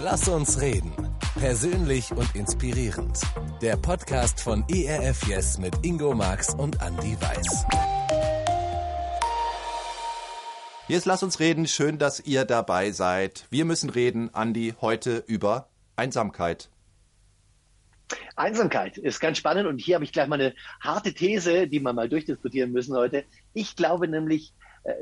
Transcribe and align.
Lass 0.00 0.28
uns 0.28 0.60
reden. 0.60 0.92
Persönlich 1.38 2.10
und 2.12 2.34
inspirierend. 2.34 3.20
Der 3.60 3.76
Podcast 3.76 4.40
von 4.40 4.64
ERF 4.68 5.26
Yes 5.26 5.58
mit 5.58 5.84
Ingo 5.84 6.14
Marx 6.14 6.54
und 6.54 6.80
Andy 6.82 7.16
Weiß. 7.20 7.66
Hier 10.86 10.96
ist 10.96 11.04
Lass 11.04 11.22
uns 11.22 11.40
reden. 11.40 11.66
Schön, 11.66 11.98
dass 11.98 12.20
ihr 12.20 12.44
dabei 12.44 12.92
seid. 12.92 13.46
Wir 13.50 13.64
müssen 13.64 13.90
reden, 13.90 14.30
Andy, 14.34 14.74
heute 14.80 15.22
über 15.26 15.68
Einsamkeit. 15.96 16.70
Einsamkeit 18.36 18.96
ist 18.96 19.20
ganz 19.20 19.36
spannend 19.38 19.66
und 19.66 19.78
hier 19.78 19.96
habe 19.96 20.04
ich 20.04 20.12
gleich 20.12 20.28
mal 20.28 20.40
eine 20.40 20.54
harte 20.80 21.12
These, 21.12 21.68
die 21.68 21.80
wir 21.80 21.92
mal 21.92 22.08
durchdiskutieren 22.08 22.72
müssen 22.72 22.96
heute. 22.96 23.24
Ich 23.52 23.76
glaube 23.76 24.08
nämlich, 24.08 24.54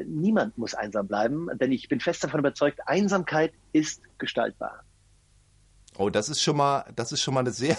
niemand 0.06 0.58
muss 0.58 0.74
einsam 0.74 1.06
bleiben, 1.06 1.48
denn 1.54 1.72
ich 1.72 1.88
bin 1.88 2.00
fest 2.00 2.24
davon 2.24 2.40
überzeugt, 2.40 2.80
Einsamkeit 2.86 3.52
ist 3.72 4.02
gestaltbar. 4.18 4.84
Oh, 5.98 6.10
das 6.10 6.28
ist 6.28 6.42
schon 6.42 6.56
mal, 6.56 6.84
das 6.94 7.12
ist 7.12 7.22
schon 7.22 7.34
mal 7.34 7.40
eine 7.40 7.52
sehr, 7.52 7.76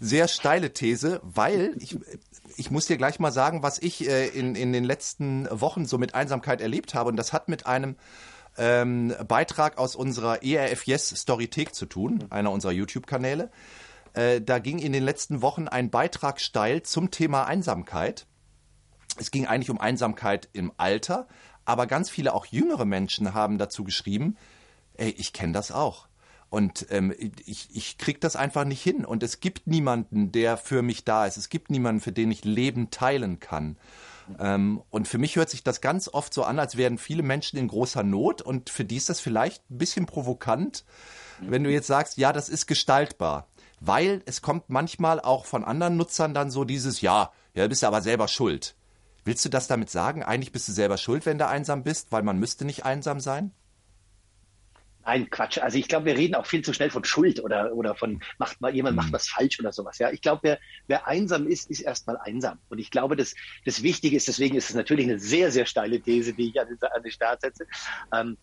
sehr 0.00 0.28
steile 0.28 0.72
These, 0.72 1.20
weil 1.22 1.74
ich, 1.78 1.98
ich 2.56 2.70
muss 2.70 2.86
dir 2.86 2.96
gleich 2.96 3.18
mal 3.18 3.32
sagen, 3.32 3.62
was 3.62 3.78
ich 3.78 4.08
äh, 4.08 4.28
in, 4.28 4.54
in 4.54 4.72
den 4.72 4.84
letzten 4.84 5.48
Wochen 5.50 5.86
so 5.86 5.98
mit 5.98 6.14
Einsamkeit 6.14 6.60
erlebt 6.60 6.94
habe. 6.94 7.10
Und 7.10 7.16
das 7.16 7.32
hat 7.32 7.48
mit 7.48 7.66
einem 7.66 7.96
ähm, 8.58 9.14
Beitrag 9.28 9.78
aus 9.78 9.94
unserer 9.94 10.42
ERF 10.42 10.84
Yes 10.84 11.08
Storythek 11.08 11.74
zu 11.74 11.86
tun, 11.86 12.24
einer 12.30 12.50
unserer 12.50 12.72
YouTube-Kanäle. 12.72 13.50
Äh, 14.14 14.40
da 14.40 14.58
ging 14.58 14.78
in 14.78 14.92
den 14.92 15.02
letzten 15.02 15.42
Wochen 15.42 15.68
ein 15.68 15.90
Beitrag 15.90 16.40
steil 16.40 16.82
zum 16.82 17.10
Thema 17.10 17.44
Einsamkeit. 17.44 18.26
Es 19.18 19.30
ging 19.30 19.46
eigentlich 19.46 19.70
um 19.70 19.80
Einsamkeit 19.80 20.48
im 20.52 20.72
Alter, 20.76 21.26
aber 21.64 21.86
ganz 21.86 22.10
viele 22.10 22.34
auch 22.34 22.46
jüngere 22.46 22.84
Menschen 22.84 23.34
haben 23.34 23.58
dazu 23.58 23.84
geschrieben, 23.84 24.36
ey, 24.94 25.10
ich 25.10 25.32
kenne 25.32 25.52
das 25.52 25.72
auch. 25.72 26.08
Und 26.48 26.86
ähm, 26.90 27.12
ich, 27.44 27.68
ich 27.74 27.98
krieg 27.98 28.20
das 28.20 28.36
einfach 28.36 28.64
nicht 28.64 28.82
hin. 28.82 29.04
Und 29.04 29.22
es 29.22 29.40
gibt 29.40 29.66
niemanden, 29.66 30.30
der 30.30 30.56
für 30.56 30.82
mich 30.82 31.04
da 31.04 31.26
ist. 31.26 31.36
Es 31.36 31.48
gibt 31.48 31.70
niemanden, 31.70 32.00
für 32.00 32.12
den 32.12 32.30
ich 32.30 32.44
Leben 32.44 32.90
teilen 32.90 33.40
kann. 33.40 33.76
Ähm, 34.38 34.82
und 34.90 35.08
für 35.08 35.18
mich 35.18 35.36
hört 35.36 35.50
sich 35.50 35.64
das 35.64 35.80
ganz 35.80 36.08
oft 36.08 36.32
so 36.32 36.44
an, 36.44 36.58
als 36.58 36.76
wären 36.76 36.98
viele 36.98 37.22
Menschen 37.22 37.58
in 37.58 37.68
großer 37.68 38.04
Not. 38.04 38.42
Und 38.42 38.70
für 38.70 38.84
die 38.84 38.96
ist 38.96 39.08
das 39.08 39.20
vielleicht 39.20 39.68
ein 39.70 39.78
bisschen 39.78 40.06
provokant, 40.06 40.84
wenn 41.40 41.64
du 41.64 41.70
jetzt 41.70 41.88
sagst, 41.88 42.16
ja, 42.16 42.32
das 42.32 42.48
ist 42.48 42.66
gestaltbar. 42.66 43.48
Weil 43.80 44.22
es 44.24 44.40
kommt 44.40 44.70
manchmal 44.70 45.20
auch 45.20 45.44
von 45.44 45.64
anderen 45.64 45.96
Nutzern 45.96 46.32
dann 46.32 46.50
so 46.50 46.64
dieses, 46.64 47.00
ja, 47.00 47.32
ja, 47.54 47.66
bist 47.66 47.84
aber 47.84 48.02
selber 48.02 48.28
schuld. 48.28 48.74
Willst 49.26 49.44
du 49.44 49.48
das 49.48 49.66
damit 49.66 49.90
sagen? 49.90 50.22
Eigentlich 50.22 50.52
bist 50.52 50.68
du 50.68 50.72
selber 50.72 50.96
schuld, 50.96 51.26
wenn 51.26 51.36
du 51.36 51.48
einsam 51.48 51.82
bist, 51.82 52.12
weil 52.12 52.22
man 52.22 52.38
müsste 52.38 52.64
nicht 52.64 52.84
einsam 52.84 53.18
sein? 53.18 53.50
Nein, 55.04 55.28
Quatsch. 55.30 55.58
Also 55.58 55.78
ich 55.78 55.88
glaube, 55.88 56.06
wir 56.06 56.16
reden 56.16 56.36
auch 56.36 56.46
viel 56.46 56.62
zu 56.62 56.72
schnell 56.72 56.90
von 56.90 57.02
Schuld 57.02 57.42
oder, 57.42 57.72
oder 57.74 57.96
von 57.96 58.22
macht 58.38 58.60
mal 58.60 58.72
jemand 58.72 58.94
macht 58.94 59.06
hm. 59.06 59.14
was 59.14 59.28
falsch 59.28 59.58
oder 59.58 59.72
sowas. 59.72 59.98
Ja, 59.98 60.12
ich 60.12 60.20
glaube, 60.20 60.42
wer, 60.44 60.58
wer 60.86 61.08
einsam 61.08 61.48
ist, 61.48 61.68
ist 61.68 61.80
erstmal 61.80 62.16
einsam. 62.18 62.60
Und 62.68 62.78
ich 62.78 62.92
glaube, 62.92 63.16
das, 63.16 63.34
das 63.64 63.82
Wichtige 63.82 64.16
ist, 64.16 64.28
deswegen 64.28 64.54
ist 64.54 64.70
es 64.70 64.76
natürlich 64.76 65.06
eine 65.06 65.18
sehr, 65.18 65.50
sehr 65.50 65.66
steile 65.66 66.00
These, 66.00 66.32
die 66.32 66.50
ich 66.50 66.60
an 66.60 66.68
den, 66.68 66.78
an 66.80 67.02
den 67.02 67.10
Start 67.10 67.40
setze. 67.40 67.66
Ähm, 68.12 68.36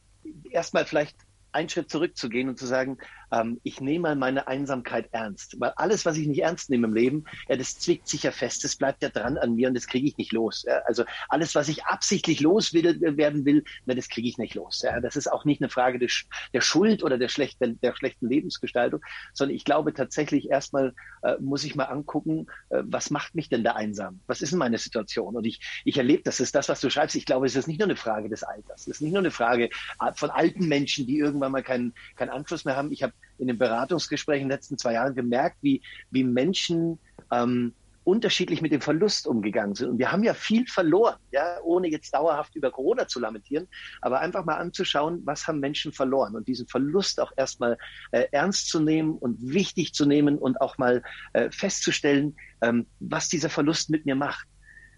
erstmal 0.52 0.86
vielleicht 0.86 1.16
einen 1.54 1.70
Schritt 1.70 1.90
zurückzugehen 1.90 2.50
und 2.50 2.60
zu 2.60 2.66
sagen, 2.66 2.98
ähm, 3.34 3.60
ich 3.64 3.82
nehme 3.82 4.04
mal 4.04 4.16
meine 4.16 4.48
Einsamkeit 4.48 5.10
ernst. 5.12 5.60
Weil 5.60 5.72
alles, 5.76 6.06
was 6.06 6.18
ich 6.18 6.28
nicht 6.28 6.42
ernst 6.42 6.70
nehme 6.70 6.88
im 6.88 6.94
Leben, 6.94 7.26
ja, 7.50 7.56
das 7.56 7.80
zwickt 7.80 8.08
sich 8.08 8.24
ja 8.24 8.32
fest, 8.32 8.64
das 8.64 8.76
bleibt 8.76 9.02
ja 9.02 9.10
dran 9.10 9.38
an 9.38 9.56
mir 9.56 9.68
und 9.68 9.74
das 9.74 9.88
kriege 9.88 10.08
ich 10.08 10.18
nicht 10.18 10.32
los. 10.32 10.64
Ja. 10.68 10.82
Also 10.86 11.04
alles, 11.30 11.56
was 11.56 11.68
ich 11.68 11.86
absichtlich 11.86 12.42
loswerden 12.42 13.46
will, 13.46 13.64
na, 13.86 13.96
das 13.96 14.10
kriege 14.10 14.28
ich 14.28 14.38
nicht 14.38 14.56
los. 14.56 14.82
Ja. 14.84 15.00
Das 15.00 15.16
ist 15.16 15.32
auch 15.32 15.46
nicht 15.46 15.62
eine 15.62 15.70
Frage 15.70 16.00
der, 16.00 16.10
der 16.54 16.62
Schuld 16.62 17.04
oder 17.04 17.18
der 17.18 17.30
schlechten, 17.30 17.80
der 17.82 17.96
schlechten 17.96 18.30
Lebensgestaltung, 18.30 19.02
sondern 19.34 19.56
ich 19.56 19.66
glaube 19.66 19.94
tatsächlich 19.94 20.50
erstmal 20.50 20.94
äh, 21.24 21.36
muss 21.40 21.64
ich 21.64 21.76
mal 21.76 21.86
angucken, 21.86 22.48
äh, 22.70 22.84
was 22.86 23.10
macht 23.10 23.36
mich 23.36 23.50
denn 23.50 23.64
da 23.64 23.72
einsam? 23.72 24.20
Was 24.28 24.42
ist 24.42 24.52
denn 24.52 24.60
meine 24.60 24.78
Situation? 24.78 25.36
Und 25.36 25.46
ich, 25.46 25.60
ich 25.86 25.98
erlebe, 25.98 26.24
das 26.24 26.40
ist 26.40 26.56
das, 26.56 26.70
was 26.70 26.82
du 26.82 26.90
schreibst. 26.90 27.16
Ich 27.16 27.26
glaube, 27.26 27.46
es 27.46 27.56
ist 27.56 27.68
nicht 27.68 27.80
nur 27.80 27.88
eine 27.88 27.96
Frage 27.96 28.30
des 28.30 28.44
Alters. 28.44 28.82
Es 28.82 28.88
ist 28.88 29.02
nicht 29.02 29.12
nur 29.12 29.20
eine 29.20 29.32
Frage 29.32 29.66
äh, 29.66 30.14
von 30.14 30.30
alten 30.30 30.68
Menschen, 30.68 31.08
die 31.08 31.18
irgendwann 31.18 31.52
mal 31.52 31.64
keinen, 31.64 31.94
keinen 32.16 32.30
Anschluss 32.30 32.66
mehr 32.66 32.76
haben. 32.76 32.92
Ich 32.92 33.04
habe 33.04 33.14
in 33.38 33.48
den 33.48 33.58
Beratungsgesprächen 33.58 34.44
in 34.44 34.50
den 34.50 34.56
letzten 34.56 34.78
zwei 34.78 34.94
Jahren 34.94 35.16
gemerkt, 35.16 35.58
wie, 35.62 35.82
wie 36.12 36.24
Menschen 36.24 37.00
ähm, 37.32 37.74
unterschiedlich 38.04 38.62
mit 38.62 38.72
dem 38.72 38.82
Verlust 38.82 39.28
umgegangen 39.28 39.76
sind. 39.76 39.90
Und 39.92 39.98
wir 39.98 40.12
haben 40.12 40.24
ja 40.24 40.34
viel 40.34 40.68
verloren, 40.68 41.16
ja, 41.32 41.58
ohne 41.64 41.88
jetzt 41.88 42.14
dauerhaft 42.14 42.56
über 42.56 42.72
Corona 42.72 43.08
zu 43.08 43.20
lamentieren, 43.20 43.68
aber 44.02 44.20
einfach 44.20 44.44
mal 44.46 44.58
anzuschauen, 44.58 45.22
was 45.26 45.48
haben 45.48 45.60
Menschen 45.60 45.94
verloren 45.94 46.36
und 46.36 46.48
diesen 46.48 46.68
Verlust 46.68 47.20
auch 47.22 47.32
erstmal 47.38 47.78
äh, 48.12 48.26
ernst 48.32 48.70
zu 48.70 48.80
nehmen 48.80 49.18
und 49.18 49.38
wichtig 49.42 49.94
zu 49.94 50.06
nehmen 50.06 50.38
und 50.38 50.60
auch 50.60 50.78
mal 50.78 51.02
äh, 51.34 51.50
festzustellen, 51.52 52.36
ähm, 52.62 52.88
was 53.00 53.30
dieser 53.30 53.50
Verlust 53.50 53.90
mit 53.90 54.06
mir 54.06 54.16
macht. 54.16 54.48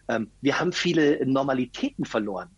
Ähm, 0.07 0.31
wir 0.41 0.59
haben 0.59 0.71
viele 0.71 1.23
Normalitäten 1.25 2.05
verloren. 2.05 2.49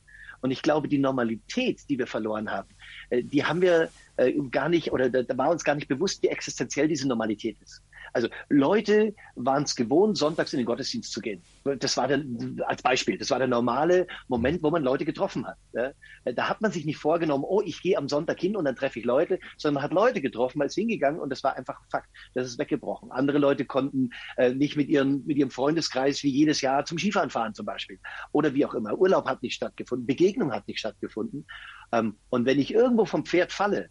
Und 0.41 0.51
ich 0.51 0.61
glaube, 0.61 0.87
die 0.87 0.97
Normalität, 0.97 1.81
die 1.89 1.97
wir 1.97 2.07
verloren 2.07 2.49
haben, 2.51 2.69
äh, 3.09 3.23
die 3.23 3.43
haben 3.43 3.61
wir 3.61 3.89
äh, 4.17 4.33
gar 4.51 4.69
nicht, 4.69 4.91
oder 4.91 5.09
da, 5.09 5.23
da 5.23 5.37
war 5.37 5.49
uns 5.49 5.63
gar 5.63 5.75
nicht 5.75 5.87
bewusst, 5.87 6.21
wie 6.23 6.27
existenziell 6.27 6.87
diese 6.87 7.07
Normalität 7.07 7.57
ist. 7.63 7.81
Also 8.13 8.28
Leute 8.50 9.13
waren 9.35 9.63
es 9.63 9.75
gewohnt, 9.75 10.18
sonntags 10.18 10.53
in 10.53 10.57
den 10.57 10.66
Gottesdienst 10.66 11.12
zu 11.12 11.22
gehen. 11.22 11.41
Das 11.79 11.97
war 11.97 12.07
dann 12.07 12.62
als 12.66 12.81
Beispiel, 12.81 13.18
das 13.18 13.29
war 13.29 13.40
der 13.40 13.47
normale 13.47 14.07
Moment, 14.28 14.63
wo 14.63 14.69
man 14.69 14.84
Leute 14.84 15.06
getroffen 15.06 15.45
hat. 15.45 15.57
Da 15.73 16.50
hat 16.50 16.62
man 16.62 16.72
sich 16.72 16.85
nicht 16.85 16.97
vorgenommen, 16.97 17.44
oh, 17.47 17.62
ich 17.63 17.81
gehe 17.81 17.97
am 17.97 18.07
Sonntag 18.07 18.40
hin 18.40 18.56
und 18.56 18.66
dann 18.66 18.75
treffe 18.75 19.00
ich 19.00 19.06
Leute, 19.06 19.40
sondern 19.57 19.75
man 19.75 19.84
hat 19.84 19.94
Leute 19.94 20.22
getroffen, 20.22 20.59
man 20.59 20.67
ist 20.67 20.75
hingegangen 20.75 21.19
und 21.19 21.29
das 21.29 21.44
war 21.44 21.56
einfach 21.56 21.79
Fakt. 21.90 22.09
Das 22.34 22.47
ist 22.47 22.59
weggebrochen. 22.59 23.12
Andere 23.12 23.38
Leute 23.38 23.66
konnten 23.66 24.12
äh, 24.38 24.53
nicht 24.53 24.78
mit, 24.78 24.90
ihren, 24.90 25.25
mit 25.25 25.38
ihrem 25.38 25.51
Freundeskreis 25.51 26.23
wie 26.23 26.29
jedes 26.29 26.62
Jahr 26.62 26.85
zum 26.85 26.97
Skifahren 26.97 27.29
fahren 27.29 27.53
zum 27.53 27.66
Beispiel. 27.66 28.00
Oder 28.31 28.53
wie 28.53 28.66
auch 28.66 28.73
immer. 28.73 28.97
Urlaub 28.97 29.25
hat 29.25 29.44
nicht 29.44 29.56
stattgefunden, 29.56 30.06
Begegnung 30.07 30.51
hat 30.51 30.67
nicht 30.67 30.79
stattgefunden. 30.79 31.46
Ähm, 31.91 32.17
und 32.29 32.46
wenn 32.46 32.59
ich 32.59 32.73
irgendwo 32.73 33.06
vom 33.06 33.25
Pferd 33.25 33.51
falle, 33.51 33.90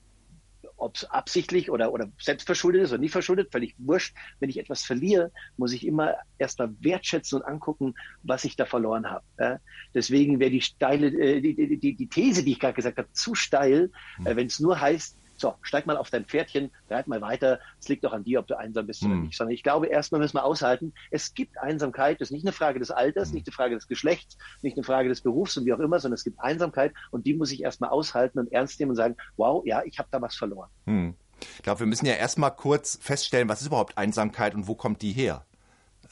ob 0.76 0.96
es 0.96 1.04
absichtlich 1.04 1.70
oder, 1.70 1.92
oder 1.92 2.08
selbstverschuldet 2.20 2.82
ist 2.82 2.90
oder 2.90 3.00
nicht 3.00 3.12
verschuldet, 3.12 3.50
völlig 3.50 3.74
wurscht. 3.78 4.14
Wenn 4.40 4.50
ich 4.50 4.58
etwas 4.58 4.84
verliere, 4.84 5.32
muss 5.56 5.72
ich 5.72 5.86
immer 5.86 6.14
erstmal 6.38 6.74
wertschätzen 6.80 7.40
und 7.40 7.46
angucken, 7.46 7.94
was 8.22 8.44
ich 8.44 8.56
da 8.56 8.66
verloren 8.66 9.10
habe. 9.10 9.24
Ja? 9.38 9.58
Deswegen 9.94 10.38
wäre 10.38 10.50
die 10.50 10.60
steile, 10.60 11.08
äh, 11.08 11.40
die, 11.40 11.54
die, 11.54 11.78
die, 11.78 11.94
die 11.94 12.08
These, 12.08 12.44
die 12.44 12.52
ich 12.52 12.60
gerade 12.60 12.74
gesagt 12.74 12.98
habe, 12.98 13.12
zu 13.12 13.34
steil, 13.34 13.90
äh, 14.24 14.30
hm. 14.30 14.36
wenn 14.36 14.46
es 14.46 14.60
nur 14.60 14.80
heißt, 14.80 15.18
so, 15.36 15.54
steig 15.62 15.86
mal 15.86 15.96
auf 15.96 16.10
dein 16.10 16.24
Pferdchen, 16.24 16.70
reit 16.88 17.06
mal 17.08 17.20
weiter. 17.20 17.60
Es 17.80 17.88
liegt 17.88 18.04
doch 18.04 18.12
an 18.12 18.24
dir, 18.24 18.40
ob 18.40 18.46
du 18.46 18.58
einsam 18.58 18.86
bist 18.86 19.02
oder 19.02 19.12
hm. 19.12 19.22
nicht. 19.24 19.36
Sondern 19.36 19.54
ich 19.54 19.62
glaube, 19.62 19.86
erstmal 19.86 20.20
müssen 20.20 20.36
wir 20.36 20.44
aushalten, 20.44 20.92
es 21.10 21.34
gibt 21.34 21.58
Einsamkeit. 21.58 22.20
Das 22.20 22.28
ist 22.28 22.32
nicht 22.32 22.44
eine 22.44 22.52
Frage 22.52 22.78
des 22.78 22.90
Alters, 22.90 23.28
mhm. 23.28 23.36
nicht 23.36 23.46
eine 23.48 23.52
Frage 23.52 23.74
des 23.74 23.88
Geschlechts, 23.88 24.38
nicht 24.62 24.76
eine 24.76 24.84
Frage 24.84 25.08
des 25.08 25.20
Berufs 25.20 25.56
und 25.56 25.66
wie 25.66 25.72
auch 25.72 25.78
immer, 25.78 26.00
sondern 26.00 26.14
es 26.14 26.24
gibt 26.24 26.40
Einsamkeit 26.40 26.92
und 27.10 27.26
die 27.26 27.34
muss 27.34 27.52
ich 27.52 27.62
erstmal 27.62 27.90
aushalten 27.90 28.38
und 28.38 28.52
ernst 28.52 28.78
nehmen 28.80 28.90
und 28.90 28.96
sagen, 28.96 29.16
wow, 29.36 29.62
ja, 29.66 29.82
ich 29.84 29.98
habe 29.98 30.08
da 30.10 30.20
was 30.20 30.34
verloren. 30.34 30.70
Mhm. 30.86 31.14
Ich 31.56 31.62
glaube, 31.62 31.80
wir 31.80 31.86
müssen 31.86 32.06
ja 32.06 32.14
erstmal 32.14 32.54
kurz 32.54 32.98
feststellen, 33.00 33.48
was 33.48 33.60
ist 33.60 33.66
überhaupt 33.66 33.98
Einsamkeit 33.98 34.54
und 34.54 34.66
wo 34.68 34.74
kommt 34.74 35.02
die 35.02 35.12
her? 35.12 35.44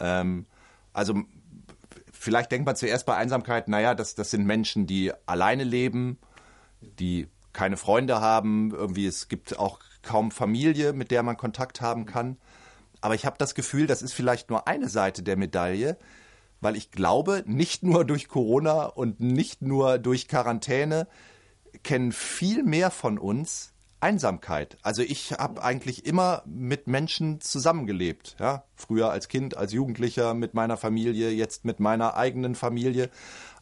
Ähm, 0.01 0.47
also 0.93 1.23
vielleicht 2.13 2.53
denkt 2.53 2.67
man 2.67 2.77
zuerst 2.77 3.07
bei 3.07 3.17
Einsamkeit, 3.17 3.69
naja, 3.69 3.95
das, 3.95 4.15
das 4.15 4.31
sind 4.31 4.45
Menschen, 4.45 4.87
die 4.87 5.13
alleine 5.27 5.65
leben, 5.65 6.19
die 6.81 7.29
keine 7.55 7.79
Freunde 7.79 8.21
haben, 8.21 8.73
irgendwie 8.73 9.07
es 9.07 9.29
gibt 9.29 9.59
auch 9.59 9.79
kaum 10.03 10.31
Familie, 10.31 10.93
mit 10.93 11.11
der 11.11 11.23
man 11.23 11.39
Kontakt 11.39 11.81
haben 11.81 12.05
kann. 12.05 12.37
Aber 13.01 13.15
ich 13.15 13.25
habe 13.25 13.37
das 13.39 13.55
Gefühl, 13.55 13.87
das 13.87 14.03
ist 14.03 14.13
vielleicht 14.13 14.51
nur 14.51 14.69
eine 14.69 14.89
Seite 14.89 15.23
der 15.23 15.37
Medaille, 15.37 15.97
weil 16.61 16.77
ich 16.77 16.91
glaube, 16.91 17.43
nicht 17.47 17.83
nur 17.83 18.05
durch 18.05 18.29
Corona 18.29 18.85
und 18.85 19.21
nicht 19.21 19.63
nur 19.63 19.99
durch 19.99 20.29
Quarantäne 20.29 21.07
kennen 21.83 22.13
viel 22.13 22.63
mehr 22.63 22.91
von 22.91 23.19
uns 23.19 23.73
Einsamkeit. 24.01 24.77
Also 24.83 25.03
ich 25.03 25.33
habe 25.33 25.63
eigentlich 25.63 26.05
immer 26.05 26.43
mit 26.47 26.87
Menschen 26.87 27.41
zusammengelebt. 27.41 28.37
Ja? 28.39 28.65
Früher 28.77 29.11
als 29.11 29.29
Kind, 29.29 29.57
als 29.57 29.73
Jugendlicher, 29.73 30.35
mit 30.35 30.53
meiner 30.53 30.77
Familie, 30.77 31.31
jetzt 31.31 31.65
mit 31.65 31.81
meiner 31.81 32.15
eigenen 32.15 32.55
Familie. 32.55 33.09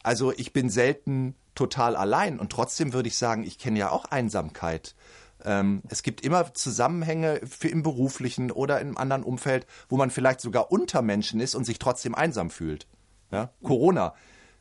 Also 0.03 0.33
ich 0.33 0.51
bin 0.51 0.69
selten 0.69 1.35
total 1.55 1.95
allein 1.95 2.39
und 2.39 2.51
trotzdem 2.51 2.93
würde 2.93 3.07
ich 3.07 3.17
sagen, 3.17 3.43
ich 3.43 3.59
kenne 3.59 3.79
ja 3.79 3.91
auch 3.91 4.05
Einsamkeit. 4.05 4.95
Ähm, 5.45 5.81
es 5.89 6.03
gibt 6.03 6.21
immer 6.21 6.53
Zusammenhänge 6.53 7.41
für 7.45 7.67
im 7.67 7.83
beruflichen 7.83 8.51
oder 8.51 8.79
im 8.79 8.97
anderen 8.97 9.23
Umfeld, 9.23 9.65
wo 9.89 9.97
man 9.97 10.09
vielleicht 10.09 10.41
sogar 10.41 10.71
unter 10.71 11.01
Menschen 11.01 11.39
ist 11.39 11.55
und 11.55 11.65
sich 11.65 11.79
trotzdem 11.79 12.15
einsam 12.15 12.49
fühlt. 12.49 12.87
Ja? 13.31 13.51
Corona. 13.61 14.13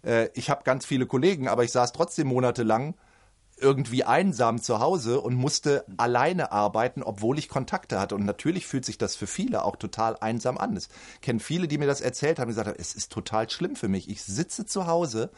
Äh, 0.05 0.29
ich 0.35 0.51
habe 0.51 0.65
ganz 0.65 0.85
viele 0.85 1.07
Kollegen, 1.07 1.49
aber 1.49 1.65
ich 1.65 1.73
saß 1.73 1.93
trotzdem 1.93 2.29
monatelang 2.29 2.95
irgendwie 3.59 4.03
einsam 4.03 4.61
zu 4.61 4.81
Hause 4.81 5.21
und 5.21 5.35
musste 5.35 5.85
alleine 5.97 6.51
arbeiten, 6.51 7.03
obwohl 7.03 7.39
ich 7.39 7.49
Kontakte 7.49 8.01
hatte. 8.01 8.17
Und 8.17 8.25
natürlich 8.25 8.67
fühlt 8.67 8.85
sich 8.85 8.99
das 8.99 9.15
für 9.15 9.29
viele 9.29 9.65
auch 9.65 9.77
total 9.77 10.17
einsam 10.17 10.59
an. 10.59 10.77
Ich 10.77 10.89
kenne 11.21 11.39
viele, 11.39 11.69
die 11.69 11.79
mir 11.79 11.87
das 11.87 12.01
erzählt 12.01 12.39
haben, 12.39 12.49
gesagt 12.49 12.69
haben, 12.69 12.79
es 12.79 12.95
ist 12.95 13.13
total 13.13 13.49
schlimm 13.49 13.77
für 13.77 13.89
mich. 13.89 14.11
Ich 14.11 14.25
sitze 14.25 14.67
zu 14.67 14.87
Hause 14.87 15.31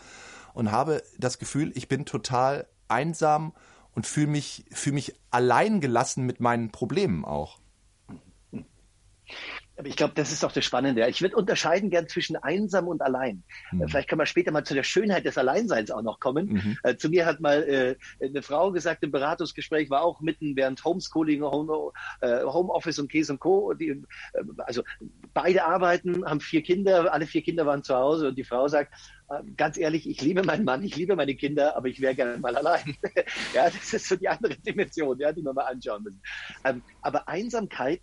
und 0.55 0.73
habe 0.73 1.03
das 1.19 1.39
Gefühl, 1.39 1.73
ich 1.75 1.89
bin 1.89 2.07
total 2.07 2.67
einsam 2.89 3.53
und 3.95 4.07
fühle 4.07 4.29
mich, 4.29 4.65
fühl 4.71 4.95
mich 4.95 5.15
allein 5.31 5.81
gelassen 5.81 6.25
mit 6.25 6.41
meinen 6.41 6.71
Problemen 6.71 7.25
auch. 7.25 7.59
Aber 9.77 9.89
ich 9.89 9.97
glaube, 9.97 10.15
das 10.15 10.31
ist 10.31 10.43
doch 10.43 10.53
das 10.53 10.65
Spannende. 10.65 11.07
Ich 11.09 11.21
würde 11.21 11.37
unterscheiden 11.37 11.91
gern 11.91 12.09
zwischen 12.09 12.37
einsam 12.37 12.87
und 12.87 13.03
allein. 13.03 13.43
Mhm. 13.73 13.89
Vielleicht 13.89 14.09
können 14.09 14.21
wir 14.21 14.27
später 14.27 14.53
mal 14.53 14.65
zu 14.65 14.75
der 14.75 14.85
Schönheit 14.85 15.25
des 15.25 15.37
Alleinseins 15.37 15.91
auch 15.91 16.03
noch 16.03 16.21
kommen. 16.21 16.53
Mhm. 16.53 16.79
Äh, 16.85 16.97
zu 16.97 17.09
mir 17.09 17.27
hat 17.27 17.41
mal 17.41 17.63
äh, 17.63 17.97
eine 18.25 18.43
Frau 18.43 18.71
gesagt 18.71 19.03
im 19.03 19.11
Beratungsgespräch, 19.11 19.91
war 19.91 20.03
auch 20.03 20.21
mitten 20.21 20.55
während 20.55 20.85
Homeschooling, 20.85 21.43
Home, 21.43 21.93
äh, 22.21 22.45
Homeoffice 22.45 23.01
und 23.01 23.11
Käse 23.11 23.33
und 23.33 23.41
Co. 23.41 23.73
Die, 23.75 23.89
äh, 23.89 24.05
also 24.59 24.83
beide 25.33 25.65
arbeiten, 25.65 26.25
haben 26.25 26.41
vier 26.41 26.63
Kinder, 26.63 27.13
alle 27.13 27.27
vier 27.27 27.43
Kinder 27.43 27.67
waren 27.67 27.83
zu 27.83 27.97
Hause 27.97 28.29
und 28.29 28.39
die 28.39 28.45
Frau 28.45 28.69
sagt, 28.69 28.95
äh, 29.29 29.43
ganz 29.57 29.77
ehrlich, 29.77 30.09
ich 30.09 30.21
liebe 30.21 30.45
meinen 30.45 30.65
Mann, 30.65 30.85
ich 30.85 30.95
liebe 30.95 31.17
meine 31.17 31.35
Kinder, 31.35 31.77
aber 31.77 31.89
ich 31.89 32.01
wäre 32.01 32.15
gerne 32.15 32.39
mal 32.39 32.57
allein. 32.57 32.97
ja, 33.55 33.65
das 33.65 33.93
ist 33.93 34.09
so 34.09 34.15
die 34.15 34.29
andere 34.29 34.57
Dimension, 34.57 35.19
ja, 35.19 35.33
die 35.33 35.43
wir 35.43 35.53
mal 35.53 35.65
anschauen 35.65 36.05
müssen. 36.05 36.23
Ähm, 36.65 36.83
aber 37.03 37.27
Einsamkeit 37.29 38.03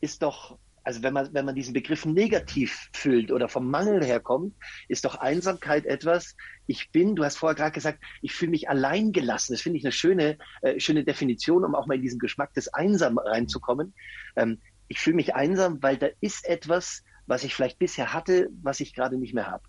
ist 0.00 0.22
doch 0.22 0.58
also 0.86 1.02
wenn 1.02 1.12
man, 1.12 1.34
wenn 1.34 1.44
man 1.44 1.56
diesen 1.56 1.74
Begriff 1.74 2.06
negativ 2.06 2.88
füllt 2.92 3.32
oder 3.32 3.48
vom 3.48 3.68
Mangel 3.68 4.04
herkommt, 4.04 4.54
ist 4.86 5.04
doch 5.04 5.16
Einsamkeit 5.16 5.84
etwas, 5.84 6.36
ich 6.68 6.92
bin, 6.92 7.16
du 7.16 7.24
hast 7.24 7.38
vorher 7.38 7.56
gerade 7.56 7.72
gesagt, 7.72 7.98
ich 8.22 8.32
fühle 8.32 8.52
mich 8.52 8.68
allein 8.68 9.10
gelassen. 9.10 9.52
Das 9.52 9.62
finde 9.62 9.78
ich 9.78 9.84
eine 9.84 9.90
schöne, 9.90 10.38
äh, 10.62 10.78
schöne 10.78 11.02
Definition, 11.02 11.64
um 11.64 11.74
auch 11.74 11.88
mal 11.88 11.96
in 11.96 12.02
diesen 12.02 12.20
Geschmack 12.20 12.54
des 12.54 12.72
Einsam 12.72 13.18
reinzukommen. 13.18 13.94
Ähm, 14.36 14.60
ich 14.86 15.00
fühle 15.00 15.16
mich 15.16 15.34
einsam, 15.34 15.82
weil 15.82 15.96
da 15.96 16.06
ist 16.20 16.48
etwas, 16.48 17.02
was 17.26 17.42
ich 17.42 17.52
vielleicht 17.52 17.80
bisher 17.80 18.12
hatte, 18.12 18.48
was 18.62 18.78
ich 18.78 18.94
gerade 18.94 19.18
nicht 19.18 19.34
mehr 19.34 19.50
habe. 19.50 19.64